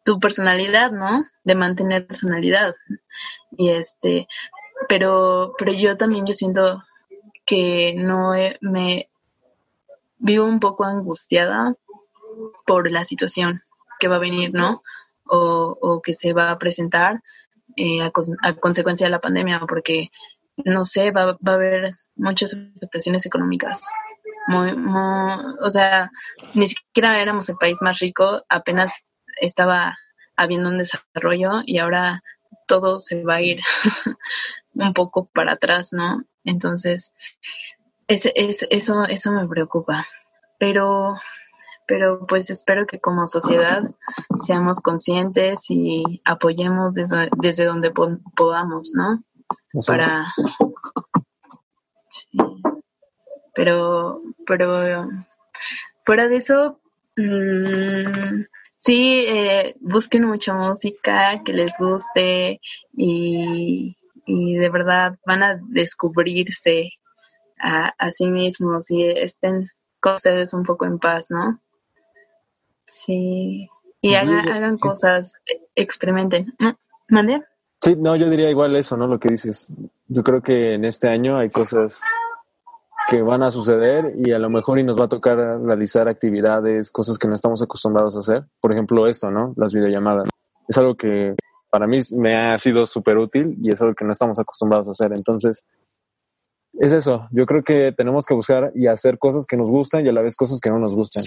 tu 0.04 0.18
personalidad, 0.18 0.90
¿no? 0.90 1.26
De 1.44 1.54
mantener 1.54 2.06
personalidad. 2.06 2.74
Y 3.52 3.70
este, 3.70 4.26
pero, 4.88 5.54
pero 5.58 5.72
yo 5.72 5.96
también 5.96 6.26
yo 6.26 6.34
siento 6.34 6.82
que 7.44 7.94
no 7.96 8.32
me 8.60 9.08
vivo 10.18 10.44
un 10.44 10.60
poco 10.60 10.84
angustiada 10.84 11.74
por 12.64 12.90
la 12.90 13.04
situación 13.04 13.62
que 13.98 14.08
va 14.08 14.16
a 14.16 14.20
venir, 14.20 14.52
¿no? 14.52 14.82
O, 15.24 16.00
que 16.02 16.12
se 16.12 16.32
va 16.32 16.50
a 16.50 16.58
presentar 16.58 17.22
eh, 17.76 18.02
a, 18.02 18.10
consecuencia 18.54 19.06
de 19.06 19.10
la 19.10 19.20
pandemia, 19.20 19.60
porque, 19.68 20.10
no 20.56 20.84
sé, 20.84 21.10
va, 21.10 21.38
va 21.46 21.52
a 21.52 21.54
haber 21.54 21.94
muchas 22.16 22.54
afectaciones 22.54 23.26
económicas 23.26 23.80
muy, 24.46 24.72
o 25.60 25.70
sea, 25.70 26.10
ni 26.54 26.66
siquiera 26.66 27.20
éramos 27.20 27.48
el 27.48 27.56
país 27.56 27.76
más 27.80 27.98
rico, 27.98 28.42
apenas 28.48 29.06
estaba 29.40 29.98
habiendo 30.36 30.68
un 30.68 30.78
desarrollo 30.78 31.62
y 31.64 31.78
ahora 31.78 32.22
todo 32.66 33.00
se 33.00 33.22
va 33.22 33.36
a 33.36 33.42
ir 33.42 33.60
un 34.74 34.92
poco 34.94 35.26
para 35.26 35.52
atrás, 35.52 35.92
¿no? 35.92 36.24
Entonces, 36.44 37.12
eso, 38.08 38.30
eso 39.08 39.32
me 39.32 39.48
preocupa. 39.48 40.06
Pero, 40.58 41.16
pero 41.86 42.26
pues 42.26 42.50
espero 42.50 42.86
que 42.86 43.00
como 43.00 43.26
sociedad 43.26 43.82
seamos 44.44 44.80
conscientes 44.80 45.64
y 45.68 46.20
apoyemos 46.24 46.94
desde, 46.94 47.28
desde 47.38 47.64
donde 47.64 47.92
podamos, 48.36 48.92
¿no? 48.94 49.22
Para... 49.86 50.26
Pero, 53.54 54.22
pero 54.46 55.08
fuera 56.06 56.26
de 56.26 56.36
eso, 56.36 56.80
mmm, 57.16 58.44
sí, 58.78 59.24
eh, 59.28 59.74
busquen 59.80 60.24
mucha 60.24 60.54
música 60.54 61.42
que 61.44 61.52
les 61.52 61.72
guste 61.78 62.60
y, 62.94 63.96
y 64.24 64.54
de 64.56 64.68
verdad 64.70 65.18
van 65.26 65.42
a 65.42 65.60
descubrirse 65.68 66.92
a, 67.58 67.92
a 67.98 68.10
sí 68.10 68.26
mismos 68.26 68.90
y 68.90 69.04
estén 69.04 69.70
con 70.00 70.14
ustedes 70.14 70.54
un 70.54 70.64
poco 70.64 70.86
en 70.86 70.98
paz, 70.98 71.30
¿no? 71.30 71.60
Sí. 72.86 73.68
Y 74.00 74.14
hagan, 74.14 74.48
hagan 74.48 74.78
cosas, 74.78 75.34
experimenten. 75.76 76.54
¿Mande? 77.08 77.44
Sí, 77.82 77.96
no, 77.96 78.14
yo 78.14 78.30
diría 78.30 78.48
igual 78.48 78.76
eso, 78.76 78.96
¿no? 78.96 79.08
Lo 79.08 79.18
que 79.18 79.28
dices. 79.28 79.72
Yo 80.06 80.22
creo 80.22 80.40
que 80.40 80.74
en 80.74 80.84
este 80.84 81.08
año 81.08 81.36
hay 81.38 81.50
cosas 81.50 82.00
que 83.08 83.22
van 83.22 83.42
a 83.42 83.50
suceder 83.50 84.14
y 84.16 84.30
a 84.30 84.38
lo 84.38 84.48
mejor 84.50 84.78
y 84.78 84.84
nos 84.84 85.00
va 85.00 85.06
a 85.06 85.08
tocar 85.08 85.36
realizar 85.60 86.08
actividades, 86.08 86.92
cosas 86.92 87.18
que 87.18 87.26
no 87.26 87.34
estamos 87.34 87.60
acostumbrados 87.60 88.14
a 88.14 88.20
hacer. 88.20 88.44
Por 88.60 88.72
ejemplo, 88.72 89.08
esto, 89.08 89.32
¿no? 89.32 89.52
Las 89.56 89.72
videollamadas. 89.72 90.28
Es 90.68 90.78
algo 90.78 90.94
que 90.94 91.34
para 91.70 91.88
mí 91.88 91.98
me 92.16 92.36
ha 92.36 92.56
sido 92.56 92.86
súper 92.86 93.18
útil 93.18 93.56
y 93.60 93.72
es 93.72 93.82
algo 93.82 93.94
que 93.94 94.04
no 94.04 94.12
estamos 94.12 94.38
acostumbrados 94.38 94.86
a 94.86 94.92
hacer. 94.92 95.12
Entonces, 95.12 95.66
es 96.74 96.92
eso. 96.92 97.26
Yo 97.32 97.46
creo 97.46 97.64
que 97.64 97.92
tenemos 97.96 98.26
que 98.26 98.34
buscar 98.34 98.70
y 98.76 98.86
hacer 98.86 99.18
cosas 99.18 99.44
que 99.44 99.56
nos 99.56 99.68
gustan 99.68 100.06
y 100.06 100.08
a 100.08 100.12
la 100.12 100.22
vez 100.22 100.36
cosas 100.36 100.60
que 100.60 100.70
no 100.70 100.78
nos 100.78 100.94
gustan. 100.94 101.24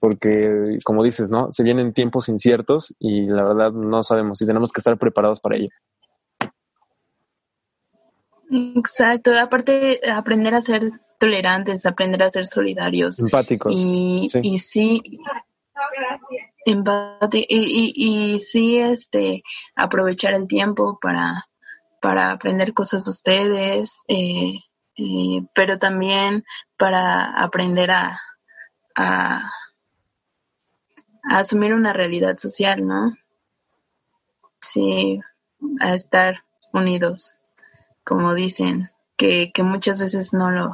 Porque, 0.00 0.76
como 0.84 1.02
dices, 1.02 1.30
¿no? 1.30 1.52
Se 1.52 1.62
vienen 1.62 1.92
tiempos 1.92 2.28
inciertos 2.28 2.94
y 2.98 3.26
la 3.26 3.44
verdad 3.44 3.72
no 3.72 4.02
sabemos 4.02 4.40
y 4.42 4.46
tenemos 4.46 4.72
que 4.72 4.80
estar 4.80 4.98
preparados 4.98 5.40
para 5.40 5.56
ello. 5.56 5.68
Exacto, 8.50 9.32
aparte 9.38 10.00
aprender 10.10 10.54
a 10.54 10.60
ser 10.60 10.92
tolerantes, 11.18 11.86
aprender 11.86 12.22
a 12.22 12.30
ser 12.30 12.46
solidarios. 12.46 13.18
Empáticos. 13.20 13.72
Y 13.74 14.28
sí, 14.30 14.40
y, 14.42 14.58
sí 14.58 15.02
y, 17.48 17.92
y, 17.96 18.40
sí, 18.40 18.78
este, 18.78 19.42
aprovechar 19.74 20.34
el 20.34 20.46
tiempo 20.46 20.98
para, 21.00 21.46
para 22.00 22.32
aprender 22.32 22.74
cosas 22.74 23.06
ustedes, 23.08 23.98
eh, 24.08 24.54
eh, 24.96 25.42
pero 25.54 25.78
también 25.78 26.44
para 26.76 27.34
aprender 27.36 27.90
a, 27.90 28.20
a, 28.96 29.52
a 31.30 31.38
asumir 31.38 31.74
una 31.74 31.92
realidad 31.92 32.36
social, 32.38 32.86
¿no? 32.86 33.16
Sí, 34.60 35.20
a 35.80 35.94
estar 35.94 36.44
unidos 36.72 37.34
como 38.06 38.34
dicen, 38.34 38.90
que, 39.16 39.50
que 39.52 39.64
muchas 39.64 39.98
veces 39.98 40.32
no 40.32 40.50
lo, 40.50 40.72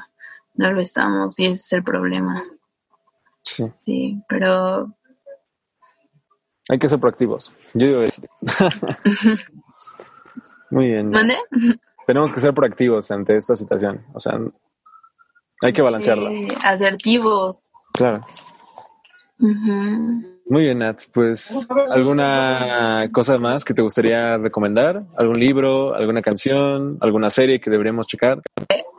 no 0.54 0.70
lo 0.70 0.80
estamos 0.82 1.38
y 1.38 1.46
ese 1.46 1.62
es 1.62 1.72
el 1.72 1.82
problema. 1.82 2.44
Sí. 3.42 3.64
Sí, 3.86 4.22
pero... 4.28 4.94
Hay 6.68 6.78
que 6.78 6.88
ser 6.88 7.00
proactivos. 7.00 7.52
Yo 7.72 7.86
digo 7.86 8.02
eso. 8.02 8.22
Muy 10.70 10.88
bien. 10.88 11.10
¿Mande? 11.10 11.36
Tenemos 12.06 12.32
que 12.32 12.40
ser 12.40 12.52
proactivos 12.52 13.10
ante 13.10 13.36
esta 13.36 13.56
situación. 13.56 14.04
O 14.12 14.20
sea, 14.20 14.38
hay 15.62 15.72
que 15.72 15.82
balancearla. 15.82 16.30
Sí, 16.30 16.48
asertivos. 16.64 17.70
Claro. 17.94 18.22
Muy 20.46 20.64
bien, 20.64 20.78
Nat. 20.78 21.00
Pues, 21.12 21.66
¿alguna 21.90 23.08
cosa 23.12 23.38
más 23.38 23.64
que 23.64 23.74
te 23.74 23.82
gustaría 23.82 24.36
recomendar? 24.38 25.04
¿Algún 25.16 25.38
libro, 25.38 25.94
alguna 25.94 26.22
canción, 26.22 26.98
alguna 27.00 27.30
serie 27.30 27.60
que 27.60 27.70
deberíamos 27.70 28.06
checar? 28.06 28.42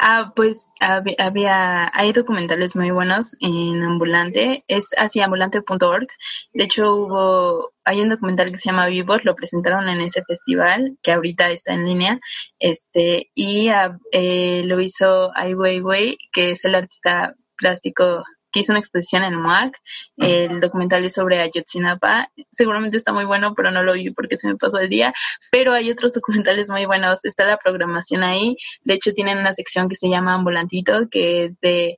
ah, 0.03 0.34
pues 0.36 0.67
había, 0.82 1.89
hay 1.93 2.12
documentales 2.12 2.75
muy 2.75 2.91
buenos 2.91 3.36
en 3.39 3.82
Ambulante, 3.82 4.63
es 4.67 4.89
hacia 4.97 5.25
ambulante.org. 5.25 6.08
De 6.53 6.63
hecho, 6.65 6.93
hubo, 6.93 7.73
hay 7.86 8.01
un 8.01 8.10
documental 8.10 8.51
que 8.51 8.58
se 8.58 8.69
llama 8.69 8.88
Vivos, 8.88 9.23
lo 9.23 9.36
presentaron 9.36 9.88
en 9.88 10.01
ese 10.01 10.23
festival, 10.23 10.97
que 11.01 11.13
ahorita 11.13 11.51
está 11.51 11.73
en 11.73 11.86
línea, 11.86 12.19
este, 12.60 13.32
y 13.34 13.69
ah, 13.69 13.97
eh, 14.12 14.63
lo 14.65 14.82
hizo 14.82 15.32
Ai 15.36 15.53
Weiwei, 15.56 16.17
que 16.34 16.51
es 16.51 16.65
el 16.65 16.75
artista 16.75 17.36
plástico 17.58 18.23
que 18.54 18.62
hizo 18.62 18.72
una 18.72 18.80
exposición 18.80 19.24
en 19.24 19.42
MUAC. 19.42 19.78
El 20.18 20.62
documental 20.62 21.04
es 21.04 21.13
sobre 21.13 21.42
Ayotzinapa. 21.42 22.30
Seguramente 22.52 22.96
está 22.96 23.12
muy 23.12 23.26
bueno, 23.26 23.54
pero 23.56 23.72
no 23.72 23.84
lo 23.84 23.94
vi 23.94 24.12
porque 24.12 24.38
se 24.38 24.48
me 24.48 24.56
pasó 24.56 24.80
el 24.80 24.89
día. 24.89 25.13
Pero 25.52 25.74
hay 25.74 25.92
otros 25.92 26.13
documentales 26.13 26.70
muy 26.70 26.86
buenos. 26.86 27.26
Está 27.26 27.46
la 27.46 27.58
programación 27.58 28.24
ahí. 28.24 28.56
De 28.84 28.94
hecho, 28.94 29.12
tienen 29.12 29.39
una 29.39 29.54
sección 29.54 29.89
que 29.89 29.96
se 29.96 30.08
llama 30.08 30.36
Ambulantito, 30.36 31.10
que 31.10 31.46
es 31.46 31.60
de 31.60 31.98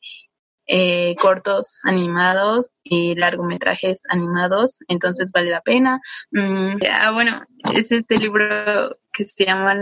eh, 0.68 1.15
cortos 1.22 1.76
animados 1.84 2.72
y 2.84 3.13
largometrajes 3.13 4.02
animados, 4.10 4.80
entonces 4.88 5.32
vale 5.32 5.52
la 5.52 5.62
pena. 5.62 6.02
Mm, 6.32 6.78
ah, 6.91 7.12
bueno, 7.12 7.44
es 7.76 7.91
este 7.91 8.15
libro 8.15 8.98
que 9.13 9.28
se 9.28 9.46
llama 9.46 9.76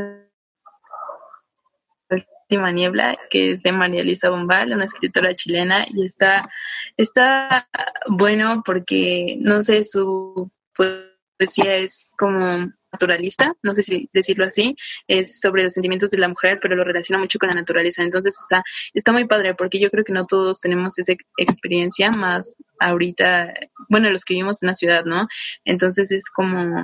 Niebla, 2.50 3.18
que 3.30 3.52
es 3.52 3.64
de 3.64 3.72
María 3.72 4.02
Elisa 4.02 4.30
Bombal, 4.30 4.74
una 4.74 4.86
escritora 4.86 5.36
chilena, 5.36 5.86
y 5.90 6.06
está, 6.06 6.50
está 6.98 7.68
bueno 8.08 8.64
porque, 8.66 9.38
no 9.40 9.64
sé, 9.64 9.84
su 9.84 10.52
poesía 10.76 11.76
es 11.76 12.14
como 12.18 12.72
naturalista, 12.92 13.54
no 13.64 13.74
sé 13.74 13.84
si 13.84 14.10
decirlo 14.14 14.46
así, 14.46 14.76
es 15.08 15.42
sobre 15.42 15.64
los 15.64 15.74
sentimientos 15.74 16.12
de 16.12 16.20
la 16.20 16.28
mujer, 16.28 16.60
pero 16.62 16.76
lo 16.76 16.84
relaciona 16.84 17.20
mucho 17.20 17.40
con 17.40 17.50
la 17.50 17.60
naturaleza. 17.60 18.04
Entonces 18.04 18.38
está, 18.40 18.64
está 18.94 19.12
muy 19.12 19.26
padre 19.26 19.56
porque 19.56 19.80
yo 19.80 19.90
creo 19.90 20.04
que 20.04 20.14
no 20.14 20.26
todos 20.26 20.62
tenemos 20.62 20.98
esa 21.00 21.14
experiencia, 21.38 22.12
más 22.18 22.56
ahorita, 22.80 23.54
bueno, 23.90 24.10
los 24.12 24.24
que 24.24 24.36
vivimos 24.36 24.62
en 24.62 24.68
la 24.68 24.76
ciudad, 24.76 25.06
¿no? 25.06 25.28
Entonces 25.66 26.12
es 26.12 26.26
como 26.30 26.84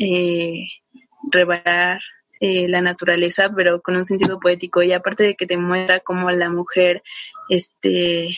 eh, 0.00 0.64
reparar 1.30 2.00
eh, 2.40 2.68
la 2.68 2.80
naturaleza, 2.80 3.50
pero 3.54 3.80
con 3.80 3.96
un 3.96 4.06
sentido 4.06 4.38
poético 4.40 4.82
y 4.82 4.92
aparte 4.92 5.24
de 5.24 5.34
que 5.34 5.46
te 5.46 5.56
muestra 5.56 6.00
cómo 6.00 6.30
la 6.30 6.50
mujer, 6.50 7.02
este, 7.48 8.36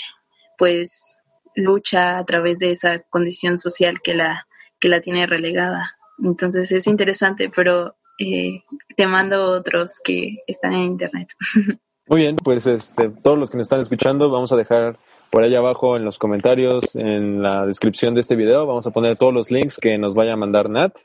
pues 0.59 1.17
lucha 1.55 2.19
a 2.19 2.25
través 2.25 2.59
de 2.59 2.73
esa 2.73 3.01
condición 3.11 3.59
social 3.59 4.01
que 4.03 4.15
la 4.15 4.47
que 4.79 4.89
la 4.89 5.01
tiene 5.01 5.27
relegada. 5.27 5.97
Entonces 6.23 6.71
es 6.73 6.87
interesante, 6.87 7.51
pero 7.55 7.97
eh, 8.19 8.63
te 8.97 9.07
mando 9.07 9.51
otros 9.51 10.01
que 10.03 10.37
están 10.47 10.73
en 10.75 10.83
internet. 10.83 11.29
Muy 12.09 12.23
bien, 12.23 12.37
pues 12.37 12.67
este, 12.67 13.09
todos 13.09 13.39
los 13.39 13.51
que 13.51 13.59
nos 13.59 13.67
están 13.67 13.81
escuchando, 13.81 14.31
vamos 14.31 14.53
a 14.53 14.57
dejar 14.57 14.97
por 15.31 15.43
allá 15.43 15.59
abajo 15.59 15.97
en 15.97 16.05
los 16.05 16.19
comentarios, 16.19 16.95
en 16.95 17.43
la 17.43 17.67
descripción 17.67 18.15
de 18.15 18.21
este 18.21 18.37
video, 18.37 18.65
vamos 18.65 18.87
a 18.87 18.93
poner 18.93 19.17
todos 19.17 19.35
los 19.35 19.51
links 19.51 19.79
que 19.79 19.99
nos 19.99 20.15
vaya 20.15 20.35
a 20.35 20.37
mandar 20.37 20.71
Nat, 20.71 20.97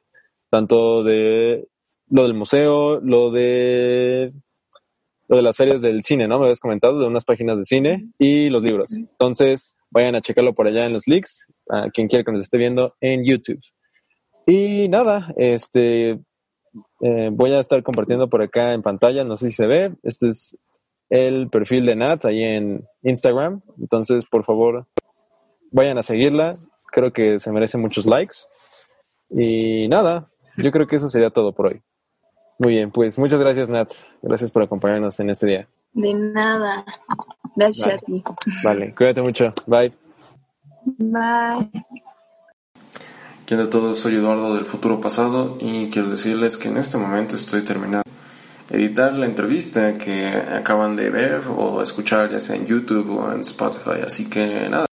tanto 0.50 1.04
de 1.04 1.68
lo 2.12 2.24
del 2.24 2.34
museo, 2.34 3.00
lo 3.00 3.32
de 3.32 4.34
lo 5.28 5.38
de 5.38 5.44
las 5.44 5.56
ferias 5.56 5.82
del 5.82 6.04
cine, 6.04 6.28
¿no? 6.28 6.40
Me 6.40 6.46
habías 6.46 6.60
comentado 6.60 7.00
de 7.00 7.08
unas 7.08 7.24
páginas 7.24 7.58
de 7.58 7.64
cine 7.64 8.10
y 8.20 8.50
los 8.50 8.62
libros. 8.62 8.92
Entonces, 8.92 9.74
vayan 9.90 10.16
a 10.16 10.22
checarlo 10.22 10.54
por 10.54 10.68
allá 10.68 10.86
en 10.86 10.92
los 10.92 11.08
links, 11.08 11.48
a 11.70 11.90
quien 11.90 12.10
quiera 12.10 12.26
que 12.26 12.34
nos 12.34 12.42
esté 12.42 12.58
viendo 12.58 12.96
en 13.00 13.24
YouTube. 13.24 13.62
Y 14.46 14.90
nada, 14.90 15.34
este 15.38 16.20
eh, 17.02 17.30
voy 17.32 17.54
a 17.54 17.62
estar 17.62 17.82
compartiendo 17.82 18.30
por 18.30 18.42
acá 18.42 18.74
en 18.74 18.82
pantalla, 18.82 19.24
no 19.24 19.38
sé 19.38 19.52
si 19.52 19.58
se 19.58 19.68
ve, 19.68 19.94
este 20.04 20.28
es 20.30 20.58
el 21.10 21.50
perfil 21.50 21.86
de 21.86 21.96
Nat 21.96 22.26
ahí 22.26 22.44
en 22.44 22.86
Instagram, 23.04 23.62
entonces 23.80 24.26
por 24.30 24.46
favor 24.46 24.88
vayan 25.72 25.98
a 25.98 26.04
seguirla, 26.04 26.54
creo 26.92 27.14
que 27.14 27.40
se 27.40 27.52
merece 27.52 27.78
muchos 27.78 28.06
likes. 28.06 28.36
Y 29.30 29.88
nada, 29.88 30.30
yo 30.58 30.72
creo 30.72 30.88
que 30.88 30.98
eso 30.98 31.08
sería 31.08 31.30
todo 31.30 31.54
por 31.54 31.68
hoy. 31.68 31.82
Muy 32.62 32.74
bien, 32.74 32.92
pues 32.92 33.18
muchas 33.18 33.40
gracias 33.40 33.70
Nat, 33.70 33.92
gracias 34.22 34.52
por 34.52 34.62
acompañarnos 34.62 35.20
en 35.20 35.32
este 35.32 35.48
día. 35.48 35.68
De 35.94 36.14
nada, 36.14 36.86
gracias 37.56 37.96
a 37.96 37.98
ti. 37.98 38.24
Vale, 38.64 38.94
cuídate 38.94 39.20
mucho, 39.24 39.52
bye. 39.66 39.92
Bye. 40.86 41.72
¿Qué 43.48 43.56
a 43.56 43.68
todos? 43.68 43.98
Soy 43.98 44.14
Eduardo 44.14 44.54
del 44.54 44.66
Futuro 44.66 45.02
Pasado 45.02 45.58
y 45.60 45.90
quiero 45.90 46.12
decirles 46.12 46.60
que 46.60 46.68
en 46.68 46.78
este 46.78 47.00
momento 47.00 47.36
estoy 47.36 47.64
terminando 47.64 48.04
editar 48.70 49.12
la 49.14 49.26
entrevista 49.26 49.96
que 49.96 50.28
acaban 50.28 50.96
de 50.96 51.10
ver 51.10 51.42
o 51.58 51.82
escuchar 51.82 52.30
ya 52.30 52.40
sea 52.40 52.58
en 52.58 52.68
YouTube 52.68 53.10
o 53.10 53.32
en 53.32 53.42
Spotify, 53.42 54.04
así 54.06 54.30
que 54.30 54.70
nada. 54.70 54.86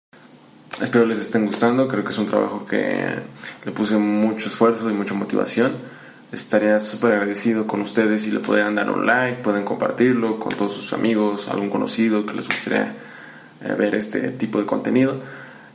Espero 0.81 1.05
les 1.05 1.17
estén 1.17 1.45
gustando, 1.45 1.85
creo 1.89 2.05
que 2.05 2.11
es 2.11 2.17
un 2.17 2.27
trabajo 2.27 2.65
que 2.65 3.13
le 3.65 3.71
puse 3.73 3.97
mucho 3.97 4.47
esfuerzo 4.47 4.89
y 4.89 4.93
mucha 4.93 5.13
motivación. 5.15 5.96
Estaría 6.31 6.79
súper 6.81 7.13
agradecido 7.13 7.65
con 7.65 7.81
ustedes 7.81 8.23
si 8.23 8.31
le 8.31 8.39
pueden 8.39 8.75
dar 8.75 8.91
un 8.91 9.05
like, 9.05 9.41
pueden 9.41 9.63
compartirlo 9.63 10.39
con 10.39 10.51
todos 10.51 10.73
sus 10.73 10.91
amigos, 10.91 11.47
algún 11.47 11.69
conocido 11.69 12.25
que 12.25 12.33
les 12.33 12.47
gustaría 12.47 12.93
eh, 13.61 13.73
ver 13.77 13.95
este 13.95 14.31
tipo 14.31 14.59
de 14.59 14.65
contenido. 14.65 15.21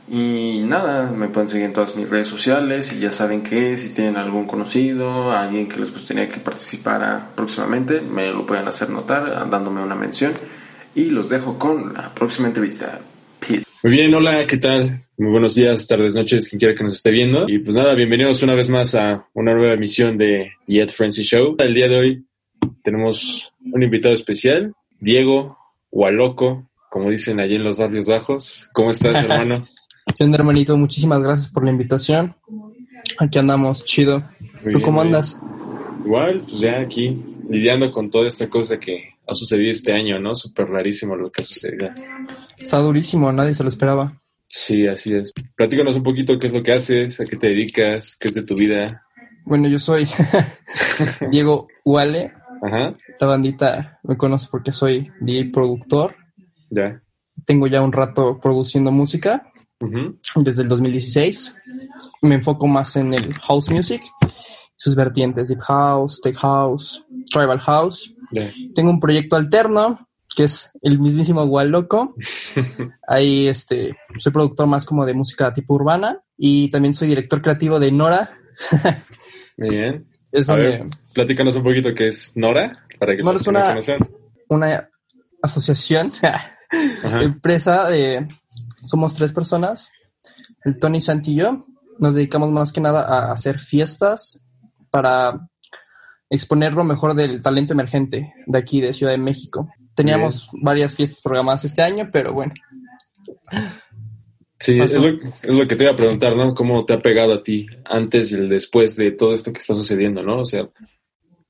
Y 0.07 0.61
nada, 0.65 1.09
me 1.09 1.29
pueden 1.29 1.47
seguir 1.47 1.65
en 1.65 1.73
todas 1.73 1.95
mis 1.95 2.09
redes 2.09 2.27
sociales 2.27 2.93
y 2.93 2.99
ya 2.99 3.11
saben 3.11 3.41
que 3.41 3.77
si 3.77 3.93
tienen 3.93 4.17
algún 4.17 4.45
conocido, 4.45 5.31
alguien 5.31 5.67
que 5.67 5.79
les 5.79 5.91
gustaría 5.91 6.29
que 6.29 6.39
participara 6.39 7.29
próximamente, 7.35 8.01
me 8.01 8.31
lo 8.31 8.45
pueden 8.45 8.67
hacer 8.67 8.89
notar 8.89 9.49
dándome 9.49 9.81
una 9.81 9.95
mención. 9.95 10.33
Y 10.93 11.05
los 11.05 11.29
dejo 11.29 11.57
con 11.57 11.93
la 11.93 12.13
próxima 12.13 12.47
entrevista. 12.47 12.99
Muy 13.83 13.91
bien, 13.91 14.13
hola, 14.13 14.45
¿qué 14.45 14.57
tal? 14.57 15.01
Muy 15.17 15.29
buenos 15.29 15.55
días, 15.55 15.85
tardes, 15.85 16.15
noches, 16.15 16.47
quien 16.47 16.57
quiera 16.57 16.73
que 16.73 16.85
nos 16.85 16.93
esté 16.93 17.11
viendo. 17.11 17.43
Y 17.49 17.59
pues 17.59 17.75
nada, 17.75 17.93
bienvenidos 17.95 18.41
una 18.41 18.55
vez 18.55 18.69
más 18.69 18.95
a 18.95 19.27
una 19.33 19.53
nueva 19.53 19.73
emisión 19.73 20.15
de 20.15 20.53
Yet 20.67 20.89
Frenzy 20.89 21.23
Show. 21.23 21.57
El 21.59 21.73
día 21.73 21.89
de 21.89 21.97
hoy 21.97 22.25
tenemos 22.81 23.53
un 23.73 23.83
invitado 23.83 24.13
especial, 24.13 24.73
Diego 25.01 25.57
Hualoco, 25.91 26.69
como 26.89 27.09
dicen 27.09 27.41
allí 27.41 27.55
en 27.55 27.65
los 27.65 27.77
barrios 27.77 28.07
bajos. 28.07 28.69
¿Cómo 28.71 28.89
estás, 28.89 29.15
hermano? 29.25 29.55
¿Qué 30.17 30.23
hermanito? 30.23 30.77
Muchísimas 30.77 31.21
gracias 31.21 31.49
por 31.49 31.65
la 31.65 31.71
invitación. 31.71 32.37
Aquí 33.17 33.37
andamos, 33.37 33.83
chido. 33.83 34.23
¿Tú 34.71 34.81
cómo 34.81 35.01
andas? 35.01 35.41
Igual, 36.05 36.45
pues 36.47 36.61
ya 36.61 36.79
aquí, 36.79 37.21
lidiando 37.49 37.91
con 37.91 38.09
toda 38.09 38.27
esta 38.27 38.49
cosa 38.49 38.79
que 38.79 39.12
ha 39.27 39.35
sucedido 39.35 39.71
este 39.71 39.93
año, 39.93 40.19
¿no? 40.19 40.35
Súper 40.35 40.67
rarísimo 40.67 41.15
lo 41.15 41.31
que 41.31 41.43
ha 41.43 41.45
sucedido. 41.45 41.89
Está 42.57 42.79
durísimo, 42.79 43.31
nadie 43.31 43.55
se 43.55 43.63
lo 43.63 43.69
esperaba. 43.69 44.21
Sí, 44.47 44.87
así 44.87 45.15
es. 45.15 45.33
Platícanos 45.55 45.95
un 45.95 46.03
poquito 46.03 46.37
qué 46.37 46.47
es 46.47 46.53
lo 46.53 46.61
que 46.61 46.73
haces, 46.73 47.19
a 47.19 47.25
qué 47.25 47.37
te 47.37 47.49
dedicas, 47.49 48.17
qué 48.19 48.27
es 48.27 48.35
de 48.35 48.43
tu 48.43 48.55
vida. 48.55 49.03
Bueno, 49.45 49.67
yo 49.67 49.79
soy 49.79 50.07
Diego 51.31 51.67
Uale. 51.83 52.33
Ajá. 52.61 52.93
La 53.19 53.27
bandita 53.27 53.99
me 54.03 54.15
conoce 54.15 54.47
porque 54.49 54.71
soy 54.71 55.11
DJ 55.19 55.51
productor. 55.51 56.15
Ya. 56.69 57.01
Tengo 57.45 57.67
ya 57.67 57.81
un 57.81 57.91
rato 57.91 58.39
produciendo 58.39 58.91
música 58.91 59.51
desde 60.35 60.61
el 60.61 60.69
2016. 60.69 61.55
Me 62.21 62.35
enfoco 62.35 62.67
más 62.67 62.95
en 62.95 63.13
el 63.13 63.33
house 63.33 63.69
music, 63.69 64.01
sus 64.75 64.95
vertientes, 64.95 65.49
deep 65.49 65.59
house, 65.61 66.21
tech 66.21 66.35
house, 66.37 67.05
tribal 67.31 67.59
house. 67.59 68.13
Tengo 68.73 68.89
un 68.89 68.99
proyecto 68.99 69.35
alterno 69.35 70.07
que 70.35 70.45
es 70.45 70.71
el 70.81 70.99
mismísimo 70.99 71.45
Loco. 71.63 72.15
Ahí 73.07 73.47
este, 73.47 73.95
soy 74.17 74.31
productor 74.31 74.67
más 74.67 74.85
como 74.85 75.05
de 75.05 75.13
música 75.13 75.53
tipo 75.53 75.75
urbana 75.75 76.21
y 76.37 76.69
también 76.69 76.93
soy 76.93 77.09
director 77.09 77.41
creativo 77.41 77.79
de 77.79 77.91
Nora. 77.91 78.37
Muy 79.57 79.69
bien. 79.69 80.07
Es 80.31 80.47
platícanos 81.13 81.55
un 81.55 81.63
poquito 81.63 81.93
qué 81.93 82.07
es 82.07 82.31
Nora, 82.35 82.85
para 82.97 83.15
que 83.15 83.21
Nora 83.21 83.37
es 83.37 83.45
una, 83.45 83.77
una 84.47 84.89
asociación, 85.43 86.11
empresa 87.03 87.87
de 87.87 88.27
somos 88.83 89.13
tres 89.13 89.31
personas, 89.31 89.91
el 90.65 90.79
Tony 90.79 91.01
Santi 91.01 91.33
y 91.33 91.35
yo. 91.35 91.65
Nos 91.99 92.15
dedicamos 92.15 92.49
más 92.49 92.73
que 92.73 92.81
nada 92.81 93.03
a 93.03 93.31
hacer 93.31 93.59
fiestas 93.59 94.41
para 94.89 95.47
exponer 96.35 96.73
lo 96.73 96.83
mejor 96.83 97.13
del 97.13 97.41
talento 97.41 97.73
emergente 97.73 98.33
de 98.45 98.57
aquí, 98.57 98.81
de 98.81 98.93
Ciudad 98.93 99.11
de 99.11 99.19
México. 99.19 99.69
Teníamos 99.95 100.49
varias 100.61 100.95
fiestas 100.95 101.21
programadas 101.21 101.65
este 101.65 101.83
año, 101.83 102.09
pero 102.11 102.33
bueno. 102.33 102.53
Sí, 104.59 104.79
es 104.79 104.93
lo, 105.43 105.67
que 105.67 105.75
te 105.75 105.83
iba 105.83 105.93
a 105.93 105.95
preguntar, 105.95 106.35
¿no? 106.35 106.55
¿Cómo 106.55 106.85
te 106.85 106.93
ha 106.93 107.01
pegado 107.01 107.33
a 107.33 107.43
ti 107.43 107.67
antes 107.85 108.31
y 108.31 108.35
el 108.35 108.49
después 108.49 108.95
de 108.95 109.11
todo 109.11 109.33
esto 109.33 109.53
que 109.53 109.59
está 109.59 109.75
sucediendo, 109.75 110.23
¿no? 110.23 110.39
O 110.39 110.45
sea, 110.45 110.67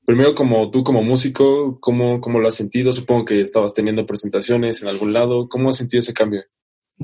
primero 0.04 0.34
como 0.34 0.70
tú 0.70 0.84
como 0.84 1.02
músico, 1.02 1.78
¿cómo, 1.80 2.20
cómo 2.20 2.38
lo 2.38 2.48
has 2.48 2.54
sentido? 2.54 2.92
Supongo 2.92 3.24
que 3.24 3.40
estabas 3.40 3.72
teniendo 3.72 4.04
presentaciones 4.04 4.82
en 4.82 4.88
algún 4.88 5.12
lado. 5.12 5.48
¿Cómo 5.48 5.70
has 5.70 5.76
sentido 5.76 6.00
ese 6.00 6.12
cambio? 6.12 6.42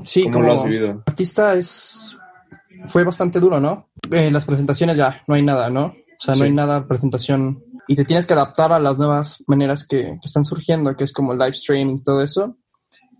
Sí, 0.03 0.29
como 0.29 0.45
lo 0.45 0.53
has 0.53 0.63
vivido? 0.63 1.01
Artista 1.07 1.55
es 1.55 2.15
fue 2.85 3.03
bastante 3.03 3.39
duro, 3.39 3.59
¿no? 3.59 3.89
En 4.11 4.33
las 4.33 4.45
presentaciones 4.45 4.97
ya 4.97 5.23
no 5.27 5.35
hay 5.35 5.41
nada, 5.41 5.69
¿no? 5.69 5.85
O 5.85 6.23
sea, 6.23 6.35
no 6.35 6.43
hay 6.43 6.51
nada 6.51 6.87
presentación 6.87 7.63
y 7.87 7.95
te 7.95 8.05
tienes 8.05 8.27
que 8.27 8.33
adaptar 8.33 8.71
a 8.71 8.79
las 8.79 8.97
nuevas 8.97 9.43
maneras 9.47 9.85
que, 9.85 10.17
están 10.23 10.45
surgiendo, 10.45 10.95
que 10.95 11.03
es 11.03 11.13
como 11.13 11.33
el 11.33 11.39
live 11.39 11.53
stream 11.53 11.89
y 11.89 12.03
todo 12.03 12.21
eso. 12.21 12.57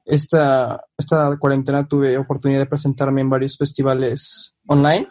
Esta, 0.05 0.83
esta 0.97 1.37
cuarentena 1.39 1.87
tuve 1.87 2.17
oportunidad 2.17 2.59
de 2.59 2.65
presentarme 2.65 3.21
en 3.21 3.29
varios 3.29 3.57
festivales 3.57 4.55
online, 4.67 5.07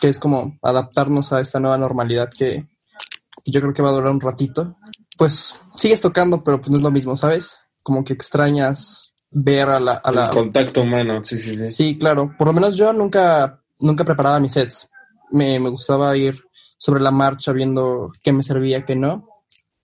que 0.00 0.08
es 0.08 0.18
como 0.18 0.58
adaptarnos 0.62 1.32
a 1.32 1.40
esta 1.40 1.60
nueva 1.60 1.78
normalidad 1.78 2.28
que, 2.30 2.66
que, 3.44 3.52
yo 3.52 3.60
creo 3.60 3.72
que 3.72 3.82
va 3.82 3.90
a 3.90 3.94
durar 3.94 4.10
un 4.10 4.20
ratito. 4.20 4.76
Pues 5.16 5.60
sigues 5.74 6.00
tocando, 6.00 6.42
pero 6.42 6.60
pues 6.60 6.70
no 6.70 6.78
es 6.78 6.82
lo 6.82 6.90
mismo, 6.90 7.16
¿sabes? 7.16 7.58
Como 7.82 8.04
que 8.04 8.14
extrañas 8.14 9.10
ver 9.30 9.68
a 9.68 9.80
la... 9.80 10.00
A 10.02 10.10
El 10.10 10.30
contacto 10.30 10.82
humano, 10.82 11.22
sí, 11.22 11.38
sí, 11.38 11.56
sí. 11.56 11.68
Sí, 11.68 11.98
claro. 11.98 12.34
Por 12.36 12.48
lo 12.48 12.52
menos 12.52 12.76
yo 12.76 12.92
nunca, 12.92 13.60
nunca 13.78 14.04
preparaba 14.04 14.40
mis 14.40 14.52
sets. 14.52 14.88
Me, 15.30 15.58
gustaba 15.58 16.16
ir 16.16 16.42
sobre 16.80 17.02
la 17.02 17.10
marcha 17.10 17.52
viendo 17.52 18.10
qué 18.22 18.32
me 18.32 18.42
servía, 18.42 18.86
qué 18.86 18.96
no. 18.96 19.28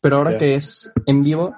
Pero 0.00 0.16
ahora 0.16 0.38
que 0.38 0.54
es 0.54 0.90
en 1.04 1.22
vivo, 1.22 1.54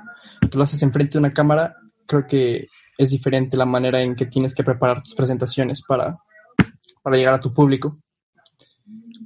lo 0.52 0.62
haces 0.64 0.82
enfrente 0.82 1.12
de 1.12 1.18
una 1.20 1.30
cámara, 1.30 1.76
creo 2.06 2.26
que 2.26 2.66
es 2.96 3.10
diferente 3.10 3.56
la 3.56 3.64
manera 3.64 4.02
en 4.02 4.16
que 4.16 4.26
tienes 4.26 4.52
que 4.52 4.64
preparar 4.64 5.00
tus 5.00 5.14
presentaciones 5.14 5.82
para, 5.82 6.18
para 7.02 7.16
llegar 7.16 7.34
a 7.34 7.40
tu 7.40 7.54
público. 7.54 7.98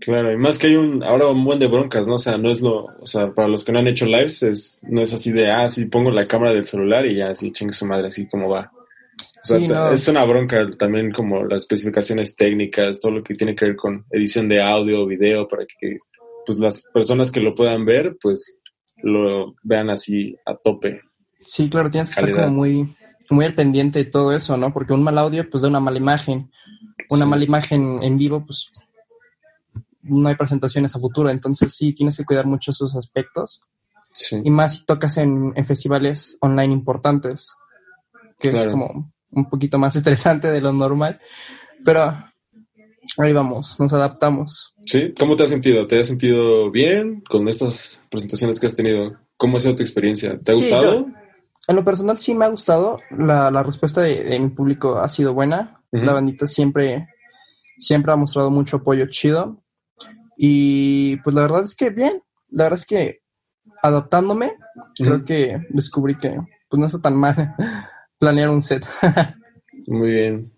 Claro, 0.00 0.32
y 0.32 0.36
más 0.36 0.58
que 0.58 0.66
hay 0.66 0.76
un, 0.76 1.02
ahora 1.02 1.28
un 1.28 1.44
buen 1.44 1.58
de 1.58 1.68
broncas, 1.68 2.06
¿no? 2.06 2.16
O 2.16 2.18
sea, 2.18 2.36
no 2.36 2.50
es 2.50 2.60
lo, 2.60 2.86
o 2.86 3.06
sea, 3.06 3.32
para 3.32 3.48
los 3.48 3.64
que 3.64 3.72
no 3.72 3.78
han 3.78 3.86
hecho 3.86 4.04
lives, 4.04 4.42
es, 4.42 4.80
no 4.82 5.00
es 5.00 5.14
así 5.14 5.32
de, 5.32 5.50
ah, 5.50 5.66
sí, 5.68 5.86
pongo 5.86 6.10
la 6.10 6.26
cámara 6.26 6.52
del 6.52 6.66
celular 6.66 7.06
y 7.06 7.16
ya, 7.16 7.28
así, 7.28 7.52
chingue 7.52 7.72
su 7.72 7.86
madre, 7.86 8.08
así 8.08 8.28
como 8.28 8.50
va. 8.50 8.70
O 9.42 9.58
sea, 9.58 9.92
es 9.92 10.06
una 10.06 10.24
bronca 10.24 10.58
también 10.78 11.10
como 11.10 11.44
las 11.44 11.64
especificaciones 11.64 12.36
técnicas, 12.36 13.00
todo 13.00 13.12
lo 13.12 13.24
que 13.24 13.34
tiene 13.34 13.56
que 13.56 13.66
ver 13.66 13.76
con 13.76 14.04
edición 14.10 14.48
de 14.48 14.62
audio, 14.62 15.04
video, 15.06 15.48
para 15.48 15.64
que 15.66 15.98
pues 16.46 16.58
las 16.58 16.82
personas 16.94 17.32
que 17.32 17.40
lo 17.40 17.54
puedan 17.54 17.84
ver, 17.84 18.16
pues 18.20 18.56
lo 19.02 19.54
vean 19.62 19.90
así 19.90 20.36
a 20.46 20.54
tope. 20.54 21.00
Sí, 21.40 21.68
claro, 21.68 21.90
tienes 21.90 22.08
que 22.10 22.20
estar 22.20 22.32
como 22.32 22.54
muy, 22.54 22.88
muy 23.30 23.44
al 23.44 23.54
pendiente 23.54 23.98
de 23.98 24.10
todo 24.10 24.32
eso, 24.32 24.56
¿no? 24.56 24.72
Porque 24.72 24.92
un 24.92 25.02
mal 25.02 25.18
audio, 25.18 25.48
pues 25.50 25.62
da 25.62 25.68
una 25.68 25.80
mala 25.80 25.98
imagen. 25.98 26.50
Una 27.10 27.26
mala 27.26 27.44
imagen 27.44 28.02
en 28.02 28.16
vivo, 28.16 28.44
pues 28.46 28.70
no 30.02 30.28
hay 30.28 30.36
presentaciones 30.36 30.94
a 30.94 31.00
futuro. 31.00 31.30
Entonces 31.30 31.74
sí, 31.74 31.92
tienes 31.92 32.16
que 32.16 32.24
cuidar 32.24 32.46
mucho 32.46 32.70
esos 32.70 32.94
aspectos. 32.96 33.60
Sí. 34.12 34.40
Y 34.44 34.50
más 34.50 34.74
si 34.74 34.84
tocas 34.84 35.16
en, 35.18 35.52
festivales 35.64 36.36
online 36.40 36.72
importantes, 36.72 37.48
que 38.38 38.48
es 38.48 38.68
como 38.68 39.12
un 39.32 39.48
poquito 39.48 39.78
más 39.78 39.96
estresante 39.96 40.50
de 40.50 40.60
lo 40.60 40.72
normal. 40.72 41.20
Pero 41.84 42.12
ahí 43.18 43.32
vamos, 43.32 43.78
nos 43.80 43.92
adaptamos. 43.92 44.74
Sí, 44.86 45.12
¿cómo 45.18 45.36
te 45.36 45.44
has 45.44 45.50
sentido? 45.50 45.86
¿Te 45.86 45.98
has 45.98 46.06
sentido 46.06 46.70
bien 46.70 47.22
con 47.28 47.48
estas 47.48 48.02
presentaciones 48.10 48.60
que 48.60 48.66
has 48.66 48.76
tenido? 48.76 49.18
¿Cómo 49.36 49.56
ha 49.56 49.60
sido 49.60 49.74
tu 49.74 49.82
experiencia? 49.82 50.38
¿Te 50.38 50.52
ha 50.52 50.54
gustado? 50.54 51.06
en 51.68 51.76
lo 51.76 51.84
personal 51.84 52.18
sí 52.18 52.34
me 52.34 52.44
ha 52.44 52.48
gustado. 52.48 52.98
La, 53.10 53.50
la 53.50 53.62
respuesta 53.62 54.00
de, 54.02 54.38
mi 54.38 54.50
público 54.50 54.98
ha 54.98 55.08
sido 55.08 55.32
buena. 55.34 55.80
La 55.90 56.14
bandita 56.14 56.46
siempre, 56.46 57.08
siempre 57.76 58.12
ha 58.12 58.16
mostrado 58.16 58.50
mucho 58.50 58.78
apoyo 58.78 59.06
chido. 59.06 59.62
Y 60.36 61.16
pues 61.18 61.34
la 61.34 61.42
verdad 61.42 61.64
es 61.64 61.74
que 61.74 61.90
bien. 61.90 62.20
La 62.48 62.64
verdad 62.64 62.80
es 62.80 62.86
que 62.86 63.20
adaptándome, 63.82 64.54
creo 64.96 65.24
que 65.24 65.60
descubrí 65.70 66.16
que 66.16 66.36
pues 66.68 66.80
no 66.80 66.86
está 66.86 67.00
tan 67.00 67.16
mal 67.16 67.54
planear 68.22 68.50
un 68.50 68.62
set. 68.62 68.86
Muy 69.88 70.12
bien. 70.12 70.52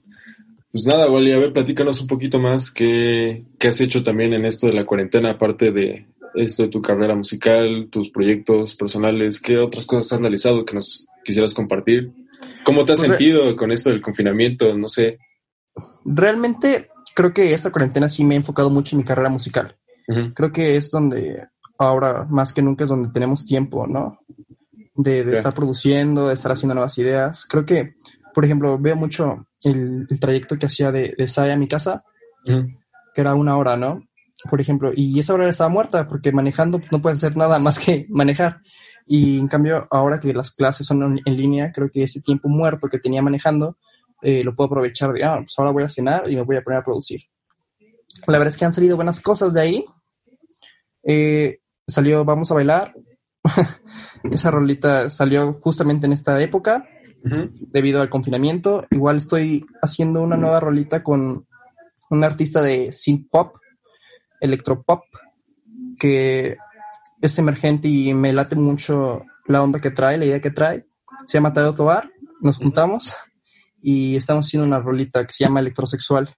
Pues 0.70 0.84
nada, 0.86 1.10
Wally, 1.10 1.32
a 1.32 1.38
ver, 1.38 1.52
platícanos 1.54 1.98
un 2.02 2.06
poquito 2.06 2.38
más 2.38 2.70
qué, 2.70 3.46
qué 3.58 3.68
has 3.68 3.80
hecho 3.80 4.02
también 4.02 4.34
en 4.34 4.44
esto 4.44 4.66
de 4.66 4.74
la 4.74 4.84
cuarentena, 4.84 5.30
aparte 5.30 5.72
de 5.72 6.06
esto 6.34 6.64
de 6.64 6.68
tu 6.68 6.82
carrera 6.82 7.14
musical, 7.14 7.88
tus 7.90 8.10
proyectos 8.10 8.76
personales, 8.76 9.40
qué 9.40 9.56
otras 9.56 9.86
cosas 9.86 10.12
has 10.12 10.18
analizado 10.18 10.66
que 10.66 10.74
nos 10.74 11.06
quisieras 11.24 11.54
compartir. 11.54 12.12
¿Cómo 12.64 12.84
te 12.84 12.92
has 12.92 12.98
pues 12.98 13.08
sentido 13.08 13.56
con 13.56 13.72
esto 13.72 13.88
del 13.88 14.02
confinamiento? 14.02 14.76
No 14.76 14.90
sé. 14.90 15.18
Realmente 16.04 16.90
creo 17.14 17.32
que 17.32 17.54
esta 17.54 17.70
cuarentena 17.70 18.10
sí 18.10 18.24
me 18.24 18.34
ha 18.34 18.38
enfocado 18.38 18.68
mucho 18.68 18.94
en 18.94 18.98
mi 18.98 19.04
carrera 19.04 19.30
musical. 19.30 19.74
Creo 20.34 20.52
que 20.52 20.76
es 20.76 20.90
donde 20.90 21.46
ahora 21.78 22.26
más 22.28 22.52
que 22.52 22.60
nunca 22.60 22.84
es 22.84 22.90
donde 22.90 23.08
tenemos 23.08 23.46
tiempo, 23.46 23.86
¿no? 23.86 24.18
De, 24.96 25.32
estar 25.32 25.54
produciendo, 25.54 26.28
de 26.28 26.34
estar 26.34 26.52
haciendo 26.52 26.74
nuevas 26.74 26.96
ideas. 26.98 27.46
Creo 27.46 27.66
que, 27.66 27.96
por 28.32 28.44
ejemplo, 28.44 28.78
veo 28.78 28.94
mucho 28.94 29.48
el, 29.64 30.06
trayecto 30.20 30.56
que 30.56 30.66
hacía 30.66 30.92
de, 30.92 31.14
de 31.18 31.26
Saya 31.26 31.54
a 31.54 31.58
mi 31.58 31.66
casa, 31.66 32.04
que 32.46 33.20
era 33.20 33.34
una 33.34 33.56
hora, 33.56 33.76
¿no? 33.76 34.02
Por 34.48 34.60
ejemplo, 34.60 34.92
y 34.94 35.18
esa 35.18 35.34
hora 35.34 35.48
estaba 35.48 35.70
muerta 35.70 36.06
porque 36.06 36.32
manejando 36.32 36.80
no 36.90 37.00
puedes 37.00 37.18
hacer 37.18 37.36
nada 37.36 37.58
más 37.58 37.78
que 37.78 38.06
manejar. 38.10 38.60
Y 39.06 39.38
en 39.38 39.48
cambio, 39.48 39.86
ahora 39.90 40.18
que 40.18 40.32
las 40.32 40.50
clases 40.50 40.86
son 40.86 41.20
en, 41.24 41.36
línea, 41.36 41.70
creo 41.72 41.90
que 41.90 42.02
ese 42.02 42.20
tiempo 42.22 42.48
muerto 42.48 42.88
que 42.88 42.98
tenía 42.98 43.22
manejando 43.22 43.76
eh, 44.22 44.42
lo 44.42 44.54
puedo 44.54 44.68
aprovechar 44.68 45.12
de, 45.12 45.24
ah, 45.24 45.38
pues 45.40 45.54
ahora 45.58 45.72
voy 45.72 45.82
a 45.82 45.88
cenar 45.88 46.30
y 46.30 46.36
me 46.36 46.42
voy 46.42 46.56
a 46.56 46.62
poner 46.62 46.80
a 46.80 46.84
producir. 46.84 47.22
La 48.26 48.38
verdad 48.38 48.54
es 48.54 48.58
que 48.58 48.64
han 48.64 48.72
salido 48.72 48.96
buenas 48.96 49.20
cosas 49.20 49.52
de 49.52 49.60
ahí. 49.60 49.84
Eh, 51.02 51.60
salió 51.86 52.24
Vamos 52.24 52.50
a 52.50 52.54
bailar. 52.54 52.94
Esa 54.30 54.50
rolita 54.50 55.10
salió 55.10 55.54
justamente 55.60 56.06
en 56.06 56.12
esta 56.12 56.40
época, 56.40 56.88
debido 57.22 58.00
al 58.00 58.10
confinamiento. 58.10 58.86
Igual 58.90 59.18
estoy 59.18 59.66
haciendo 59.80 60.22
una 60.22 60.36
nueva 60.36 60.60
rolita 60.60 61.02
con 61.02 61.46
un 62.10 62.24
artista 62.24 62.62
de 62.62 62.92
synth 62.92 63.28
pop, 63.30 63.56
electropop, 64.40 65.04
que 65.98 66.56
es 67.20 67.38
emergente 67.38 67.88
y 67.88 68.12
me 68.14 68.32
late 68.32 68.56
mucho 68.56 69.24
la 69.46 69.62
onda 69.62 69.80
que 69.80 69.90
trae, 69.90 70.18
la 70.18 70.26
idea 70.26 70.40
que 70.40 70.50
trae. 70.50 70.86
Se 71.26 71.38
llama 71.38 71.52
Tadeo 71.52 71.74
Tobar. 71.74 72.10
Nos 72.40 72.58
juntamos 72.58 73.16
y 73.80 74.16
estamos 74.16 74.46
haciendo 74.46 74.66
una 74.66 74.80
rolita 74.80 75.24
que 75.24 75.32
se 75.32 75.44
llama 75.44 75.60
Electrosexual. 75.60 76.34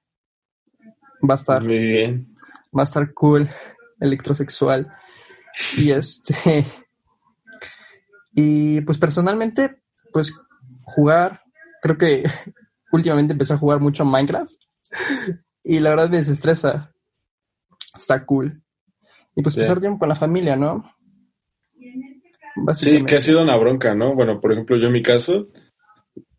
Va 1.28 1.34
a 1.34 1.36
estar. 1.36 1.62
Muy 1.62 1.78
bien. 1.78 2.34
Va 2.76 2.82
a 2.82 2.84
estar 2.84 3.12
cool. 3.14 3.48
Electrosexual. 4.00 4.92
Y 5.76 5.90
este. 5.92 6.64
Y 8.36 8.82
pues 8.82 8.98
personalmente, 8.98 9.78
pues 10.12 10.32
jugar. 10.82 11.40
Creo 11.82 11.98
que 11.98 12.24
últimamente 12.92 13.32
empecé 13.32 13.54
a 13.54 13.58
jugar 13.58 13.80
mucho 13.80 14.04
Minecraft. 14.04 14.54
Y 15.64 15.80
la 15.80 15.90
verdad 15.90 16.10
me 16.10 16.18
desestresa. 16.18 16.92
Está 17.96 18.24
cool. 18.24 18.62
Y 19.34 19.42
pues 19.42 19.56
pasar 19.56 19.80
tiempo 19.80 19.98
con 19.98 20.08
la 20.08 20.14
familia, 20.14 20.54
¿no? 20.54 20.84
Sí, 22.74 23.04
que 23.04 23.16
ha 23.16 23.20
sido 23.20 23.42
una 23.42 23.56
bronca, 23.56 23.94
¿no? 23.94 24.14
Bueno, 24.14 24.40
por 24.40 24.52
ejemplo, 24.52 24.76
yo 24.78 24.86
en 24.86 24.92
mi 24.92 25.02
caso, 25.02 25.48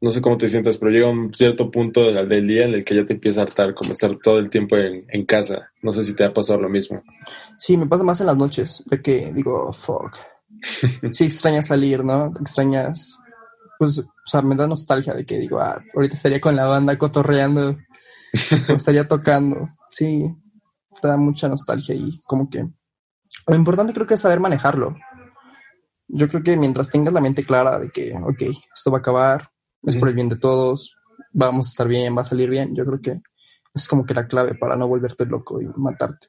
no 0.02 0.12
sé 0.12 0.22
cómo 0.22 0.38
te 0.38 0.48
sientas, 0.48 0.78
pero 0.78 0.92
llega 0.92 1.10
un 1.10 1.34
cierto 1.34 1.70
punto 1.70 2.02
del, 2.12 2.48
día 2.48 2.66
en 2.66 2.74
el 2.74 2.84
que 2.84 2.96
ya 2.96 3.06
te 3.06 3.14
empieza 3.14 3.42
a 3.42 3.44
hartar, 3.44 3.76
como 3.76 3.92
estar 3.92 4.16
todo 4.18 4.40
el 4.40 4.50
tiempo 4.50 4.78
en, 4.78 5.26
casa. 5.26 5.72
No 5.84 5.94
sé 5.94 6.04
si 6.04 6.16
te 6.16 6.26
ha 6.26 6.34
pasado 6.34 6.62
lo 6.62 6.70
mismo. 6.70 7.04
Sí, 7.60 7.78
me 7.78 7.86
pasa 7.86 8.04
más 8.04 8.20
en 8.22 8.28
las 8.28 8.38
noches, 8.38 8.84
de 8.88 9.02
que 9.02 9.32
digo, 9.32 9.72
fuck. 9.74 10.18
Sí, 11.12 11.26
extrañas 11.26 11.68
salir, 11.68 12.04
¿no? 12.04 12.34
Extrañas, 12.40 13.20
pues, 13.78 14.00
o 14.00 14.06
sea, 14.26 14.42
me 14.42 14.56
da 14.56 14.68
nostalgia 14.68 15.14
de 15.14 15.26
que 15.26 15.38
digo, 15.38 15.60
ah, 15.60 15.82
ahorita 15.96 16.16
estaría 16.16 16.42
con 16.42 16.56
la 16.56 16.66
banda 16.66 16.98
cotorreando, 16.98 17.78
o 18.70 18.74
estaría 18.74 19.08
tocando. 19.08 19.70
Sí, 19.90 20.26
da 21.02 21.18
mucha 21.18 21.48
nostalgia 21.48 21.96
y 21.96 22.20
como 22.24 22.50
que 22.50 22.68
lo 23.46 23.56
importante 23.56 23.94
creo 23.94 24.08
que 24.08 24.16
es 24.16 24.22
saber 24.22 24.40
manejarlo. 24.40 24.96
Yo 26.08 26.28
creo 26.28 26.42
que 26.42 26.58
mientras 26.58 26.90
tengas 26.90 27.14
la 27.14 27.22
mente 27.22 27.44
clara 27.44 27.80
de 27.80 27.90
que, 27.90 28.14
ok, 28.14 28.42
esto 28.74 28.92
va 28.92 28.98
a 28.98 29.00
acabar, 29.00 29.50
es 29.84 29.96
por 29.98 30.08
el 30.08 30.16
bien 30.16 30.30
de 30.30 30.38
todos, 30.38 30.96
vamos 31.34 31.68
a 31.68 31.70
estar 31.70 31.88
bien, 31.88 32.16
va 32.16 32.22
a 32.22 32.26
salir 32.26 32.50
bien. 32.50 32.74
Yo 32.74 32.86
creo 32.86 33.02
que 33.02 33.22
es 33.74 33.88
como 33.88 34.06
que 34.06 34.14
la 34.14 34.28
clave 34.28 34.56
para 34.56 34.76
no 34.76 34.88
volverte 34.88 35.26
loco 35.26 35.62
y 35.62 35.68
matarte. 35.76 36.28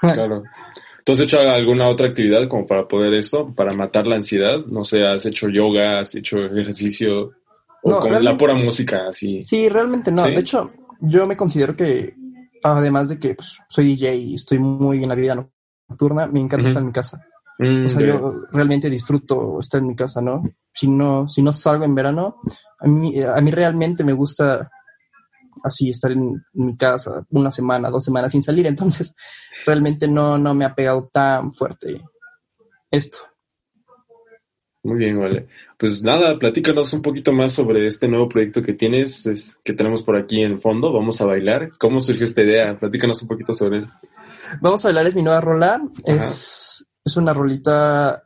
Claro. 0.00 0.42
¿Tú 1.08 1.12
has 1.12 1.20
hecho 1.20 1.40
alguna 1.40 1.88
otra 1.88 2.08
actividad 2.08 2.46
como 2.48 2.66
para 2.66 2.86
poder 2.86 3.14
esto, 3.14 3.50
para 3.54 3.74
matar 3.74 4.06
la 4.06 4.16
ansiedad? 4.16 4.58
No 4.66 4.84
sé, 4.84 5.06
¿has 5.06 5.24
hecho 5.24 5.48
yoga, 5.48 6.00
has 6.00 6.14
hecho 6.14 6.36
ejercicio 6.44 7.30
o 7.82 7.98
con 7.98 8.22
la 8.22 8.36
pura 8.36 8.52
música 8.52 9.08
así? 9.08 9.42
Sí, 9.42 9.70
realmente 9.70 10.12
no. 10.12 10.24
De 10.24 10.38
hecho, 10.40 10.68
yo 11.00 11.26
me 11.26 11.34
considero 11.34 11.74
que, 11.74 12.14
además 12.62 13.08
de 13.08 13.18
que 13.18 13.34
pues, 13.34 13.56
soy 13.70 13.86
DJ 13.86 14.16
y 14.16 14.34
estoy 14.34 14.58
muy 14.58 15.02
en 15.02 15.08
la 15.08 15.14
vida 15.14 15.48
nocturna, 15.88 16.26
me 16.26 16.40
encanta 16.40 16.68
estar 16.68 16.82
en 16.82 16.88
mi 16.88 16.92
casa. 16.92 17.24
Mm, 17.58 17.86
o 17.86 17.88
sea, 17.88 18.06
yo 18.06 18.42
realmente 18.52 18.90
disfruto 18.90 19.60
estar 19.60 19.80
en 19.80 19.86
mi 19.86 19.96
casa, 19.96 20.20
¿no? 20.20 20.42
Si 20.74 20.88
no, 20.88 21.26
si 21.26 21.40
no 21.40 21.54
salgo 21.54 21.86
en 21.86 21.94
verano, 21.94 22.36
a 22.80 22.86
mí, 22.86 23.18
a 23.22 23.40
mí 23.40 23.50
realmente 23.50 24.04
me 24.04 24.12
gusta 24.12 24.70
así 25.64 25.90
estar 25.90 26.12
en, 26.12 26.42
mi 26.52 26.76
casa 26.76 27.24
una 27.30 27.50
semana, 27.50 27.90
dos 27.90 28.04
semanas 28.04 28.32
sin 28.32 28.42
salir, 28.42 28.66
entonces 28.66 29.14
realmente 29.66 30.08
no, 30.08 30.38
no 30.38 30.54
me 30.54 30.64
ha 30.64 30.74
pegado 30.74 31.08
tan 31.12 31.52
fuerte 31.52 32.00
esto. 32.90 33.18
Muy 34.82 34.98
bien, 34.98 35.18
vale. 35.18 35.48
Pues 35.78 36.02
nada, 36.02 36.38
platícanos 36.38 36.92
un 36.92 37.02
poquito 37.02 37.32
más 37.32 37.52
sobre 37.52 37.86
este 37.86 38.08
nuevo 38.08 38.28
proyecto 38.28 38.62
que 38.62 38.72
tienes, 38.72 39.56
que 39.64 39.72
tenemos 39.72 40.02
por 40.02 40.16
aquí 40.16 40.40
en 40.40 40.58
fondo. 40.58 40.92
Vamos 40.92 41.20
a 41.20 41.26
bailar. 41.26 41.70
¿Cómo 41.78 42.00
surgió 42.00 42.24
esta 42.24 42.42
idea? 42.42 42.78
Platícanos 42.78 43.20
un 43.22 43.28
poquito 43.28 43.52
sobre 43.52 43.78
él. 43.78 43.88
Vamos 44.60 44.84
a 44.84 44.88
bailar 44.88 45.06
es 45.06 45.14
mi 45.14 45.22
nueva 45.22 45.40
rola. 45.40 45.82
Es, 46.04 46.88
es 47.04 47.16
una 47.16 47.34
rolita 47.34 48.22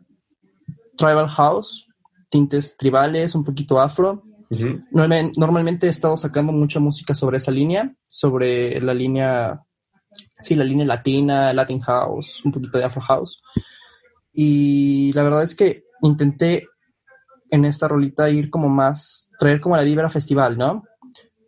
tribal 0.96 1.28
house, 1.28 1.88
tintes 2.30 2.76
tribales, 2.76 3.34
un 3.34 3.44
poquito 3.44 3.80
afro. 3.80 4.22
Normalmente 4.90 5.86
he 5.86 5.90
estado 5.90 6.16
sacando 6.16 6.52
mucha 6.52 6.80
música 6.80 7.14
sobre 7.14 7.38
esa 7.38 7.50
línea, 7.50 7.94
sobre 8.06 8.80
la 8.80 8.94
línea, 8.94 9.60
sí, 10.40 10.54
la 10.54 10.64
línea 10.64 10.86
latina, 10.86 11.52
Latin 11.52 11.80
house, 11.80 12.44
un 12.44 12.52
poquito 12.52 12.78
de 12.78 12.84
afro 12.84 13.00
house. 13.02 13.42
Y 14.32 15.12
la 15.12 15.22
verdad 15.22 15.42
es 15.42 15.54
que 15.54 15.84
intenté 16.02 16.66
en 17.50 17.64
esta 17.64 17.88
rolita 17.88 18.30
ir 18.30 18.50
como 18.50 18.68
más, 18.68 19.28
traer 19.38 19.60
como 19.60 19.76
la 19.76 19.82
vibra 19.82 20.08
festival, 20.08 20.56
¿no? 20.56 20.84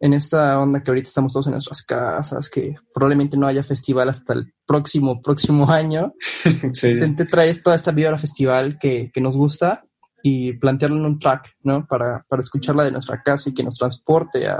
En 0.00 0.12
esta 0.12 0.60
onda 0.60 0.82
que 0.82 0.90
ahorita 0.90 1.08
estamos 1.08 1.32
todos 1.32 1.46
en 1.46 1.52
nuestras 1.52 1.82
casas, 1.82 2.50
que 2.50 2.74
probablemente 2.92 3.38
no 3.38 3.46
haya 3.46 3.62
festival 3.62 4.10
hasta 4.10 4.34
el 4.34 4.52
próximo, 4.66 5.22
próximo 5.22 5.70
año. 5.70 6.12
Intenté 6.44 7.24
traer 7.24 7.62
toda 7.62 7.76
esta 7.76 7.90
vibra 7.90 8.18
festival 8.18 8.78
que, 8.78 9.10
que 9.12 9.20
nos 9.20 9.36
gusta 9.36 9.84
y 10.26 10.54
plantearlo 10.54 10.96
en 10.96 11.04
un 11.04 11.18
track, 11.18 11.54
¿no? 11.64 11.86
Para, 11.86 12.24
para 12.26 12.40
escucharla 12.40 12.82
de 12.84 12.90
nuestra 12.90 13.22
casa 13.22 13.50
y 13.50 13.52
que 13.52 13.62
nos 13.62 13.76
transporte 13.76 14.48
a, 14.48 14.54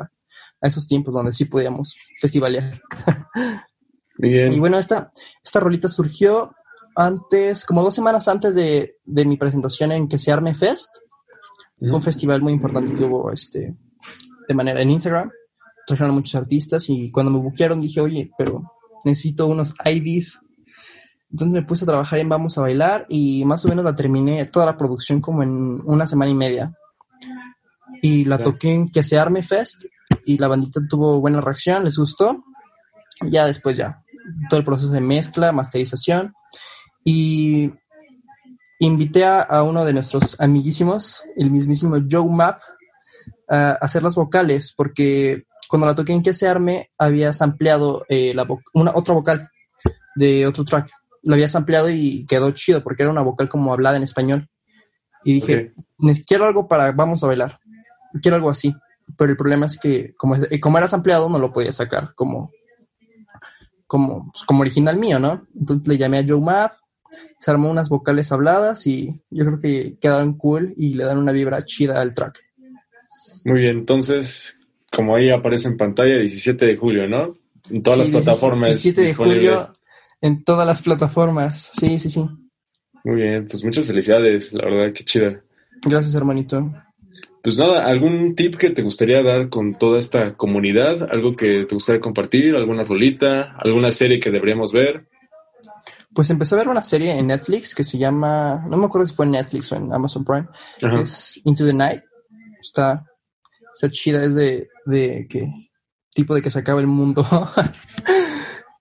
a 0.60 0.68
esos 0.68 0.86
tiempos 0.86 1.14
donde 1.14 1.32
sí 1.32 1.46
podíamos 1.46 1.96
festivalear. 2.20 2.82
Bien. 4.18 4.52
Y 4.52 4.60
bueno, 4.60 4.78
esta, 4.78 5.10
esta 5.42 5.60
rolita 5.60 5.88
surgió 5.88 6.54
antes, 6.94 7.64
como 7.64 7.82
dos 7.82 7.94
semanas 7.94 8.28
antes 8.28 8.54
de, 8.54 8.96
de 9.04 9.24
mi 9.24 9.38
presentación 9.38 9.92
en 9.92 10.06
Que 10.06 10.18
se 10.18 10.30
arme 10.30 10.54
Fest, 10.54 10.98
un 11.80 12.02
festival 12.02 12.42
muy 12.42 12.52
importante 12.52 12.94
que 12.94 13.04
hubo 13.04 13.32
este, 13.32 13.74
de 14.46 14.54
manera 14.54 14.82
en 14.82 14.90
Instagram. 14.90 15.30
Trajeron 15.86 16.14
muchos 16.14 16.34
artistas 16.34 16.90
y 16.90 17.10
cuando 17.10 17.32
me 17.32 17.38
buquearon 17.38 17.80
dije, 17.80 18.02
oye, 18.02 18.30
pero 18.36 18.70
necesito 19.02 19.46
unos 19.46 19.74
IDs 19.82 20.38
Entonces 21.34 21.52
me 21.52 21.62
puse 21.66 21.84
a 21.84 21.88
trabajar 21.88 22.20
en 22.20 22.28
Vamos 22.28 22.56
a 22.56 22.60
Bailar 22.60 23.06
y 23.08 23.44
más 23.44 23.64
o 23.64 23.68
menos 23.68 23.84
la 23.84 23.96
terminé 23.96 24.46
toda 24.46 24.66
la 24.66 24.78
producción 24.78 25.20
como 25.20 25.42
en 25.42 25.80
una 25.84 26.06
semana 26.06 26.30
y 26.30 26.34
media. 26.34 26.72
Y 28.02 28.24
la 28.24 28.38
toqué 28.38 28.72
en 28.72 28.88
Que 28.88 29.02
se 29.02 29.18
Arme 29.18 29.42
Fest 29.42 29.86
y 30.26 30.38
la 30.38 30.46
bandita 30.46 30.80
tuvo 30.88 31.18
buena 31.20 31.40
reacción, 31.40 31.82
les 31.82 31.98
gustó. 31.98 32.44
Ya 33.22 33.46
después 33.46 33.76
ya, 33.76 34.00
todo 34.48 34.60
el 34.60 34.64
proceso 34.64 34.92
de 34.92 35.00
mezcla, 35.00 35.50
masterización. 35.50 36.34
Y 37.02 37.72
invité 38.78 39.24
a, 39.24 39.64
uno 39.64 39.84
de 39.84 39.92
nuestros 39.92 40.40
amiguísimos, 40.40 41.24
el 41.36 41.50
mismísimo 41.50 41.96
Joe 42.08 42.30
Map, 42.30 42.62
a 43.48 43.72
hacer 43.72 44.04
las 44.04 44.14
vocales, 44.14 44.72
porque 44.76 45.46
cuando 45.68 45.88
la 45.88 45.96
toqué 45.96 46.12
en 46.12 46.22
Que 46.22 46.32
se 46.32 46.46
arme, 46.46 46.92
habías 46.96 47.42
ampliado 47.42 48.04
eh, 48.08 48.32
la 48.36 48.46
una, 48.72 48.92
otra 48.94 49.14
vocal 49.14 49.50
de 50.14 50.46
otro 50.46 50.62
track. 50.62 50.88
Lo 51.24 51.34
habías 51.34 51.54
ampliado 51.54 51.90
y 51.90 52.26
quedó 52.26 52.50
chido, 52.52 52.82
porque 52.82 53.02
era 53.02 53.12
una 53.12 53.22
vocal 53.22 53.48
como 53.48 53.72
hablada 53.72 53.96
en 53.96 54.02
español. 54.02 54.48
Y 55.24 55.34
dije, 55.34 55.72
quiero 56.26 56.44
algo 56.44 56.68
para 56.68 56.92
Vamos 56.92 57.24
a 57.24 57.26
bailar. 57.26 57.58
Quiero 58.20 58.36
algo 58.36 58.50
así. 58.50 58.74
Pero 59.16 59.30
el 59.30 59.36
problema 59.36 59.66
es 59.66 59.78
que, 59.78 60.14
como, 60.16 60.36
como 60.60 60.78
eras 60.78 60.94
ampliado, 60.94 61.28
no 61.28 61.38
lo 61.38 61.52
podía 61.52 61.72
sacar 61.72 62.14
como, 62.14 62.50
como, 63.86 64.30
pues, 64.32 64.44
como 64.44 64.62
original 64.62 64.96
mío, 64.96 65.18
¿no? 65.18 65.46
Entonces 65.58 65.86
le 65.88 65.98
llamé 65.98 66.18
a 66.18 66.24
Joe 66.26 66.40
Map, 66.40 66.72
se 67.38 67.50
armó 67.50 67.70
unas 67.70 67.88
vocales 67.88 68.32
habladas 68.32 68.86
y 68.86 69.20
yo 69.30 69.44
creo 69.44 69.60
que 69.60 69.98
quedaron 70.00 70.38
cool 70.38 70.72
y 70.76 70.94
le 70.94 71.04
dan 71.04 71.18
una 71.18 71.32
vibra 71.32 71.64
chida 71.64 72.00
al 72.00 72.14
track. 72.14 72.40
Muy 73.44 73.60
bien, 73.60 73.78
entonces, 73.78 74.58
como 74.90 75.16
ahí 75.16 75.30
aparece 75.30 75.68
en 75.68 75.76
pantalla, 75.76 76.18
17 76.18 76.64
de 76.64 76.76
julio, 76.76 77.06
¿no? 77.06 77.34
En 77.70 77.82
todas 77.82 77.98
las 77.98 78.08
plataformas. 78.08 78.70
17 78.70 79.02
de 79.02 79.14
julio 79.14 79.58
en 80.24 80.42
todas 80.42 80.66
las 80.66 80.80
plataformas, 80.80 81.70
sí, 81.78 81.98
sí, 81.98 82.08
sí. 82.08 82.26
Muy 83.04 83.16
bien, 83.16 83.46
pues 83.46 83.62
muchas 83.62 83.84
felicidades, 83.84 84.54
la 84.54 84.64
verdad, 84.64 84.94
qué 84.94 85.04
chida. 85.04 85.42
Gracias, 85.82 86.14
hermanito. 86.14 86.72
Pues 87.42 87.58
nada, 87.58 87.84
¿algún 87.84 88.34
tip 88.34 88.56
que 88.56 88.70
te 88.70 88.80
gustaría 88.80 89.22
dar 89.22 89.50
con 89.50 89.74
toda 89.74 89.98
esta 89.98 90.34
comunidad? 90.34 91.10
¿Algo 91.12 91.36
que 91.36 91.66
te 91.68 91.74
gustaría 91.74 92.00
compartir? 92.00 92.56
¿Alguna 92.56 92.84
rolita? 92.84 93.54
¿Alguna 93.58 93.90
serie 93.90 94.18
que 94.18 94.30
deberíamos 94.30 94.72
ver? 94.72 95.06
Pues 96.14 96.30
empecé 96.30 96.54
a 96.54 96.58
ver 96.58 96.68
una 96.68 96.80
serie 96.80 97.18
en 97.18 97.26
Netflix 97.26 97.74
que 97.74 97.84
se 97.84 97.98
llama, 97.98 98.64
no 98.66 98.78
me 98.78 98.86
acuerdo 98.86 99.06
si 99.06 99.14
fue 99.14 99.26
en 99.26 99.32
Netflix 99.32 99.72
o 99.72 99.76
en 99.76 99.92
Amazon 99.92 100.24
Prime, 100.24 100.48
que 100.78 101.02
es 101.02 101.38
Into 101.44 101.66
the 101.66 101.74
Night. 101.74 102.00
Está, 102.62 103.04
está 103.74 103.90
chida, 103.90 104.24
es 104.24 104.34
de, 104.34 104.68
de 104.86 105.26
que 105.28 105.52
tipo 106.14 106.34
de 106.34 106.40
que 106.40 106.50
se 106.50 106.60
acaba 106.60 106.80
el 106.80 106.86
mundo 106.86 107.26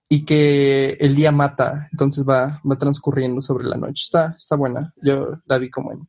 y 0.08 0.24
que 0.24 0.90
el 1.00 1.14
día 1.14 1.32
mata, 1.32 1.88
entonces 1.92 2.24
va, 2.28 2.60
va 2.68 2.76
transcurriendo 2.76 3.40
sobre 3.40 3.64
la 3.64 3.76
noche. 3.76 4.02
Está, 4.04 4.34
está 4.36 4.56
buena. 4.56 4.92
Yo 5.02 5.38
la 5.46 5.58
vi 5.58 5.70
como 5.70 5.92
en 5.92 6.08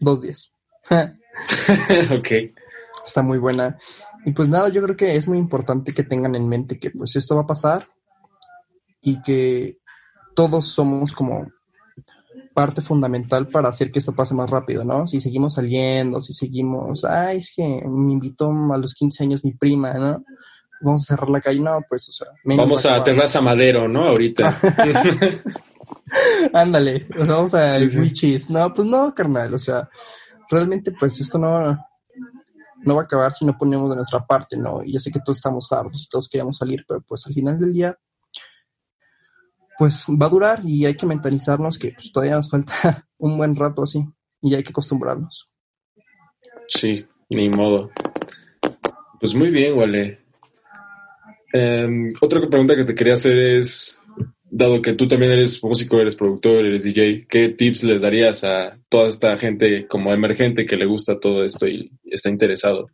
dos 0.00 0.22
días. 0.22 0.52
ok. 0.90 2.28
Está 3.04 3.22
muy 3.22 3.38
buena. 3.38 3.78
Y 4.24 4.32
pues 4.32 4.48
nada, 4.48 4.68
yo 4.68 4.82
creo 4.82 4.96
que 4.96 5.16
es 5.16 5.26
muy 5.28 5.38
importante 5.38 5.92
que 5.92 6.04
tengan 6.04 6.34
en 6.34 6.48
mente 6.48 6.78
que 6.78 6.90
pues 6.90 7.16
esto 7.16 7.36
va 7.36 7.42
a 7.42 7.46
pasar 7.46 7.86
y 9.02 9.20
que 9.20 9.78
todos 10.34 10.68
somos 10.68 11.12
como 11.12 11.46
parte 12.54 12.80
fundamental 12.80 13.48
para 13.48 13.68
hacer 13.68 13.90
que 13.90 13.98
esto 13.98 14.14
pase 14.14 14.34
más 14.34 14.48
rápido, 14.48 14.84
¿no? 14.84 15.06
Si 15.08 15.20
seguimos 15.20 15.54
saliendo, 15.54 16.22
si 16.22 16.32
seguimos, 16.32 17.04
ay, 17.04 17.38
es 17.38 17.52
que 17.54 17.62
me 17.62 18.12
invitó 18.12 18.50
a 18.72 18.78
los 18.78 18.94
15 18.94 19.24
años 19.24 19.44
mi 19.44 19.52
prima, 19.52 19.92
¿no? 19.94 20.24
Vamos 20.84 21.02
a 21.02 21.14
cerrar 21.14 21.30
la 21.30 21.40
calle, 21.40 21.60
no, 21.60 21.80
pues, 21.88 22.08
o 22.08 22.12
sea. 22.12 22.28
Vamos 22.44 22.84
a 22.86 23.02
Terraza 23.02 23.40
Madero, 23.40 23.88
¿no? 23.88 24.08
Ahorita. 24.08 24.56
Ándale, 26.52 27.06
vamos 27.16 27.54
a 27.54 27.74
sí, 27.88 28.38
No, 28.50 28.72
pues 28.72 28.86
no, 28.86 29.14
carnal, 29.14 29.54
o 29.54 29.58
sea, 29.58 29.88
realmente 30.48 30.92
pues 30.92 31.20
esto 31.20 31.38
no, 31.38 31.76
no 32.82 32.94
va 32.94 33.02
a 33.02 33.04
acabar 33.04 33.32
si 33.32 33.44
no 33.44 33.56
ponemos 33.56 33.90
de 33.90 33.96
nuestra 33.96 34.24
parte, 34.24 34.56
¿no? 34.56 34.82
Y 34.84 34.92
yo 34.92 35.00
sé 35.00 35.10
que 35.10 35.20
todos 35.20 35.38
estamos 35.38 35.72
hartos 35.72 36.02
y 36.02 36.08
todos 36.08 36.28
queremos 36.28 36.58
salir, 36.58 36.84
pero 36.86 37.00
pues 37.02 37.26
al 37.26 37.34
final 37.34 37.58
del 37.58 37.72
día, 37.72 37.98
pues 39.78 40.04
va 40.08 40.26
a 40.26 40.30
durar 40.30 40.60
y 40.64 40.86
hay 40.86 40.94
que 40.94 41.06
mentalizarnos 41.06 41.78
que 41.78 41.92
pues, 41.92 42.12
todavía 42.12 42.36
nos 42.36 42.50
falta 42.50 43.06
un 43.18 43.36
buen 43.36 43.56
rato 43.56 43.82
así 43.82 44.04
y 44.40 44.54
hay 44.54 44.62
que 44.62 44.70
acostumbrarnos. 44.70 45.50
Sí, 46.68 47.04
ni 47.30 47.48
modo. 47.48 47.90
Pues 49.18 49.34
muy 49.34 49.50
bien, 49.50 49.76
Wale. 49.76 50.23
Em, 51.56 52.12
otra 52.20 52.40
pregunta 52.48 52.74
que 52.74 52.84
te 52.84 52.96
quería 52.96 53.12
hacer 53.12 53.38
es, 53.38 53.96
dado 54.50 54.82
que 54.82 54.94
tú 54.94 55.06
también 55.06 55.30
eres 55.30 55.62
músico, 55.62 56.00
eres 56.00 56.16
productor, 56.16 56.66
eres 56.66 56.82
DJ, 56.82 57.28
¿qué 57.28 57.50
tips 57.50 57.84
les 57.84 58.02
darías 58.02 58.42
a 58.42 58.76
toda 58.88 59.06
esta 59.06 59.36
gente 59.36 59.86
como 59.86 60.12
emergente 60.12 60.66
que 60.66 60.74
le 60.74 60.84
gusta 60.84 61.20
todo 61.20 61.44
esto 61.44 61.68
y 61.68 61.92
está 62.06 62.28
interesado? 62.28 62.90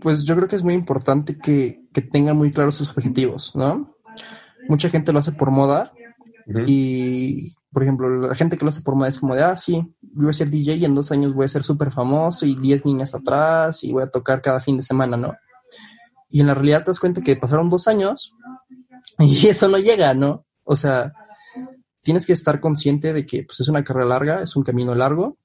Pues 0.00 0.24
yo 0.24 0.36
creo 0.36 0.46
que 0.46 0.54
es 0.54 0.62
muy 0.62 0.74
importante 0.74 1.36
que, 1.36 1.80
que 1.92 2.00
tengan 2.00 2.36
muy 2.36 2.52
claros 2.52 2.76
sus 2.76 2.90
objetivos, 2.90 3.56
¿no? 3.56 3.96
Mucha 4.68 4.88
gente 4.88 5.12
lo 5.12 5.18
hace 5.18 5.32
por 5.32 5.50
moda 5.50 5.92
y, 6.68 7.56
por 7.72 7.82
ejemplo, 7.82 8.28
la 8.28 8.36
gente 8.36 8.56
que 8.56 8.64
lo 8.64 8.68
hace 8.68 8.82
por 8.82 8.94
moda 8.94 9.08
es 9.08 9.18
como 9.18 9.34
de, 9.34 9.42
ah, 9.42 9.56
sí, 9.56 9.84
voy 10.00 10.30
a 10.30 10.32
ser 10.32 10.48
DJ 10.48 10.76
y 10.76 10.84
en 10.84 10.94
dos 10.94 11.10
años 11.10 11.34
voy 11.34 11.46
a 11.46 11.48
ser 11.48 11.64
súper 11.64 11.90
famoso 11.90 12.46
y 12.46 12.54
10 12.54 12.86
niñas 12.86 13.16
atrás 13.16 13.82
y 13.82 13.90
voy 13.90 14.04
a 14.04 14.10
tocar 14.10 14.40
cada 14.40 14.60
fin 14.60 14.76
de 14.76 14.84
semana, 14.84 15.16
¿no? 15.16 15.34
Y 16.30 16.40
en 16.40 16.46
la 16.46 16.54
realidad 16.54 16.84
te 16.84 16.92
das 16.92 17.00
cuenta 17.00 17.20
que 17.20 17.36
pasaron 17.36 17.68
dos 17.68 17.88
años 17.88 18.32
y 19.18 19.46
eso 19.46 19.68
no 19.68 19.78
llega, 19.78 20.14
¿no? 20.14 20.46
O 20.64 20.76
sea, 20.76 21.12
tienes 22.02 22.26
que 22.26 22.32
estar 22.32 22.60
consciente 22.60 23.12
de 23.12 23.26
que 23.26 23.42
pues, 23.44 23.60
es 23.60 23.68
una 23.68 23.84
carrera 23.84 24.06
larga, 24.06 24.42
es 24.42 24.56
un 24.56 24.62
camino 24.62 24.94
largo, 24.94 25.38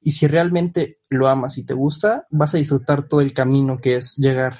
y 0.00 0.12
si 0.12 0.26
realmente 0.26 0.98
lo 1.10 1.28
amas 1.28 1.58
y 1.58 1.64
te 1.64 1.74
gusta, 1.74 2.26
vas 2.30 2.54
a 2.54 2.58
disfrutar 2.58 3.06
todo 3.06 3.20
el 3.20 3.32
camino 3.32 3.78
que 3.78 3.96
es 3.96 4.16
llegar 4.16 4.58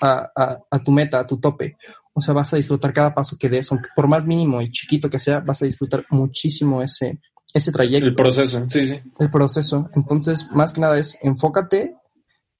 a, 0.00 0.80
tu 0.84 0.90
meta, 0.90 1.20
a 1.20 1.26
tu 1.26 1.38
tope. 1.38 1.76
O 2.12 2.20
sea, 2.20 2.34
vas 2.34 2.52
a 2.52 2.56
disfrutar 2.56 2.92
cada 2.92 3.14
paso 3.14 3.36
que 3.38 3.48
des, 3.48 3.70
aunque 3.72 3.88
por 3.94 4.08
más 4.08 4.24
mínimo 4.24 4.62
y 4.62 4.70
chiquito 4.70 5.10
que 5.10 5.18
sea, 5.18 5.40
vas 5.40 5.62
a 5.62 5.64
disfrutar 5.64 6.04
muchísimo 6.10 6.82
ese, 6.82 7.20
ese 7.52 7.72
trayecto. 7.72 8.06
El 8.06 8.14
proceso, 8.14 8.64
sí, 8.68 8.86
sí. 8.86 9.00
El 9.18 9.30
proceso. 9.30 9.90
Entonces, 9.94 10.48
más 10.52 10.72
que 10.72 10.80
nada 10.80 10.98
es 10.98 11.18
enfócate 11.22 11.96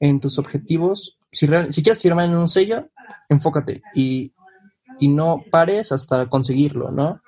en 0.00 0.20
tus 0.20 0.38
objetivos. 0.38 1.18
Si, 1.34 1.46
si 1.70 1.82
quieres 1.82 2.00
firmar 2.00 2.26
en 2.26 2.36
un 2.36 2.48
sello, 2.48 2.88
enfócate 3.28 3.82
y 3.94 4.32
y 4.98 5.08
no 5.08 5.44
pares 5.50 5.92
hasta 5.92 6.28
conseguirlo, 6.28 6.90
¿no? 6.90 7.20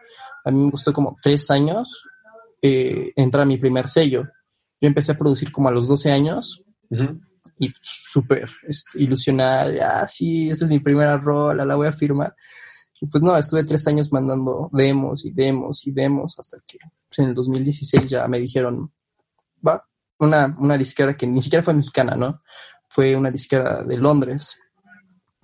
A 0.45 0.51
mí 0.51 0.65
me 0.65 0.71
gustó 0.71 0.93
como 0.93 1.17
tres 1.21 1.51
años 1.51 2.05
eh, 2.63 3.13
entrar 3.17 3.43
a 3.43 3.47
mi 3.47 3.59
primer 3.59 3.89
sello. 3.89 4.25
Yo 4.81 4.89
empecé 4.89 5.13
a 5.13 5.19
producir 5.19 5.51
como 5.51 5.69
a 5.69 5.73
los 5.73 5.89
12 5.89 6.13
años 6.13 6.63
y 7.59 7.73
súper 7.81 8.49
este, 8.69 9.03
ilusionada, 9.03 10.03
ah, 10.03 10.07
sí, 10.07 10.51
esta 10.51 10.67
es 10.67 10.71
mi 10.71 10.79
primera 10.79 11.17
rola, 11.17 11.65
la 11.65 11.75
voy 11.75 11.89
a 11.89 11.93
firmar. 11.93 12.35
Y 13.01 13.07
pues 13.07 13.23
no, 13.23 13.37
estuve 13.37 13.65
tres 13.65 13.87
años 13.89 14.13
mandando 14.13 14.71
demos 14.73 15.25
y 15.25 15.31
demos 15.31 15.87
y 15.87 15.93
demos 15.93 16.35
hasta 16.39 16.59
que 16.67 16.79
pues, 17.09 17.19
en 17.19 17.27
el 17.27 17.35
2016 17.35 18.09
ya 18.09 18.29
me 18.29 18.39
dijeron, 18.39 18.93
va, 19.67 19.85
una, 20.19 20.57
una 20.59 20.79
disquera 20.79 21.17
que 21.17 21.27
ni 21.27 21.43
siquiera 21.43 21.63
fue 21.63 21.75
mexicana, 21.75 22.15
¿no? 22.15 22.43
Fue 22.89 23.17
una 23.17 23.31
disquera 23.31 23.83
de 23.83 23.97
Londres 23.97 24.59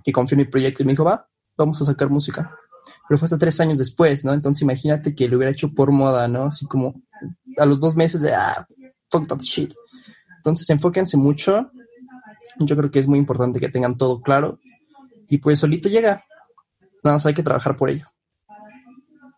que 0.03 0.13
confió 0.13 0.35
en 0.37 0.47
mi 0.47 0.51
proyecto 0.51 0.83
y 0.83 0.87
me 0.87 0.93
dijo, 0.93 1.05
va, 1.05 1.27
vamos 1.57 1.81
a 1.83 1.85
sacar 1.85 2.09
música. 2.09 2.55
Pero 3.09 3.19
fue 3.19 3.27
hasta 3.27 3.39
tres 3.39 3.61
años 3.61 3.79
después, 3.79 4.25
¿no? 4.25 4.33
Entonces 4.33 4.63
imagínate 4.63 5.15
que 5.15 5.29
lo 5.29 5.37
hubiera 5.37 5.53
hecho 5.53 5.73
por 5.73 5.93
moda, 5.93 6.27
¿no? 6.29 6.45
Así 6.47 6.67
como 6.67 6.95
a 7.57 7.67
los 7.67 7.79
dos 7.81 7.95
meses 7.95 8.23
de, 8.23 8.33
ah, 8.33 8.67
fuck 9.11 9.27
that 9.29 9.39
shit. 9.41 9.73
Entonces 10.39 10.69
enfóquense 10.71 11.17
mucho. 11.17 11.71
Yo 12.59 12.77
creo 12.77 12.91
que 12.91 12.99
es 12.99 13.07
muy 13.07 13.19
importante 13.19 13.61
que 13.61 13.69
tengan 13.69 13.97
todo 13.97 14.21
claro. 14.21 14.59
Y 15.29 15.39
pues 15.39 15.61
solito 15.61 15.89
llega. 15.89 16.25
Nada 17.05 17.17
más 17.17 17.27
hay 17.27 17.35
que 17.35 17.43
trabajar 17.43 17.77
por 17.77 17.91
ello. 17.91 18.07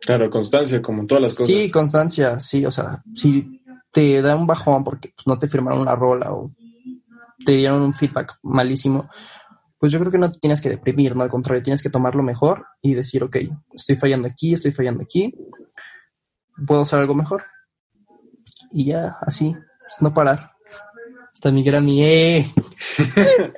Claro, 0.01 0.29
constancia, 0.29 0.83
como 0.83 1.01
en 1.01 1.07
todas 1.07 1.23
las 1.23 1.35
cosas. 1.35 1.55
Sí, 1.55 1.71
constancia, 1.71 2.41
sí. 2.41 2.65
O 2.67 2.71
sea, 2.71 3.03
si 3.15 3.63
te 3.91 4.21
da 4.21 4.37
un 4.37 4.47
bajón 4.47 4.85
porque 4.85 5.13
pues, 5.15 5.27
no 5.27 5.39
te 5.39 5.49
firmaron 5.49 5.81
una 5.81 5.95
rola 5.95 6.33
o 6.33 6.51
te 7.45 7.53
dieron 7.53 7.83
un 7.83 7.95
feedback 7.95 8.39
malísimo, 8.43 9.09
pues 9.79 9.93
yo 9.93 9.99
creo 9.99 10.11
que 10.11 10.19
no 10.19 10.33
te 10.33 10.39
tienes 10.39 10.61
que 10.61 10.71
deprimir, 10.71 11.17
¿no? 11.17 11.23
Al 11.23 11.29
contrario, 11.29 11.63
tienes 11.63 11.83
que 11.83 11.91
tomarlo 11.91 12.23
mejor 12.23 12.67
y 12.81 12.95
decir, 12.95 13.23
ok, 13.23 13.37
estoy 13.73 13.97
fallando 13.97 14.29
aquí, 14.29 14.55
estoy 14.55 14.71
fallando 14.71 15.03
aquí, 15.03 15.35
puedo 16.67 16.83
hacer 16.83 17.01
algo 17.01 17.15
mejor. 17.15 17.43
Y 18.73 18.87
ya, 18.87 19.17
así, 19.21 19.53
pues 19.53 20.01
no 20.01 20.15
parar. 20.15 20.53
Hasta 21.33 21.53
mi 21.53 21.63
gran 21.63 21.87
eh. 21.89 22.47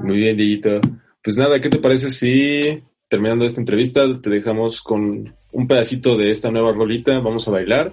Muy 0.00 0.16
bien, 0.16 0.36
Dieguito. 0.36 0.80
Pues 1.22 1.36
nada, 1.36 1.60
¿qué 1.60 1.68
te 1.68 1.78
parece 1.78 2.10
si 2.10 2.82
terminando 3.08 3.44
esta 3.44 3.60
entrevista 3.60 4.02
te 4.20 4.30
dejamos 4.30 4.82
con 4.82 5.34
un 5.52 5.68
pedacito 5.68 6.16
de 6.16 6.30
esta 6.30 6.50
nueva 6.50 6.72
rolita? 6.72 7.18
Vamos 7.18 7.46
a 7.48 7.50
bailar 7.50 7.92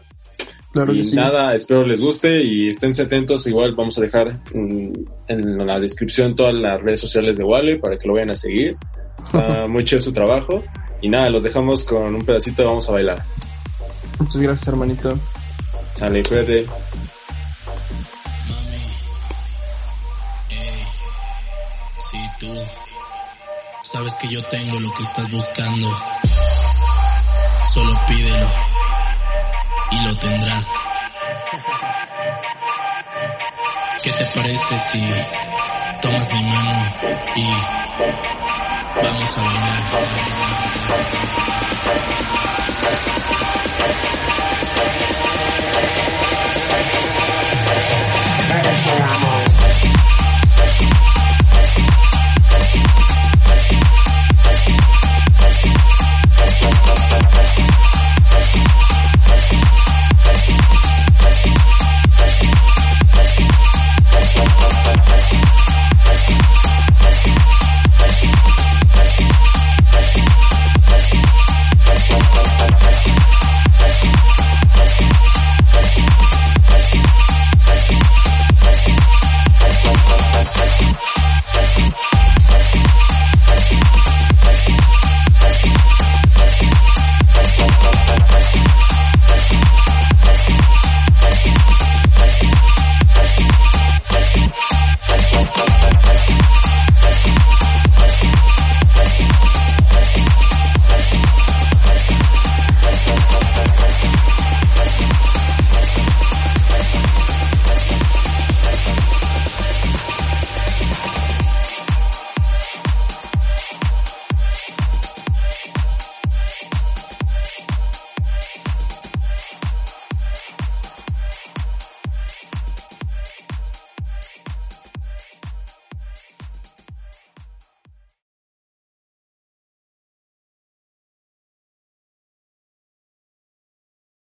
y 0.74 1.16
nada, 1.16 1.54
espero 1.54 1.86
les 1.86 2.02
guste 2.02 2.42
y 2.44 2.70
estén 2.70 2.92
atentos. 3.00 3.46
Igual 3.48 3.76
vamos 3.76 3.98
a 3.98 4.02
dejar 4.02 4.42
en, 4.54 5.68
la 5.68 5.80
descripción 5.80 6.36
todas 6.36 6.54
las 6.54 6.82
redes 6.82 7.00
sociales 7.02 7.38
de 7.38 7.44
Wale 7.44 7.78
para 7.78 7.98
que 7.98 8.08
lo 8.08 8.14
vayan 8.14 8.30
a 8.32 8.36
seguir. 8.36 8.78
Está 9.22 9.68
muy 9.70 9.84
chido 9.84 10.02
su 10.02 10.14
trabajo. 10.14 10.64
Y 11.02 11.10
nada, 11.10 11.30
los 11.30 11.44
dejamos 11.44 11.84
con 11.84 12.16
un 12.16 12.22
pedacito, 12.22 12.64
vamos 12.66 12.88
a 12.90 12.94
bailar. 12.94 13.24
Muchas 14.20 14.42
gracias, 14.42 14.68
hermanito. 14.68 15.20
Sale, 15.94 16.24
cuídate. 16.24 16.66
Si 22.10 22.18
tú 22.40 22.54
sabes 23.84 24.14
que 24.16 24.28
yo 24.30 24.44
tengo 24.46 24.80
lo 24.80 24.94
que 24.94 25.04
estás 25.04 25.32
buscando, 25.32 25.88
solo 27.74 27.92
pídelo 28.08 28.71
y 29.92 30.00
lo 30.06 30.18
tendrás. 30.18 30.70
¿Qué 34.04 34.12
te 34.12 34.26
parece 34.26 34.78
si 34.92 35.04
tomas 36.02 36.34
mi 36.34 36.44
mano 36.44 36.94
y 37.36 37.46
vamos 39.04 39.38
a 39.38 39.42
bailar? 39.42 39.82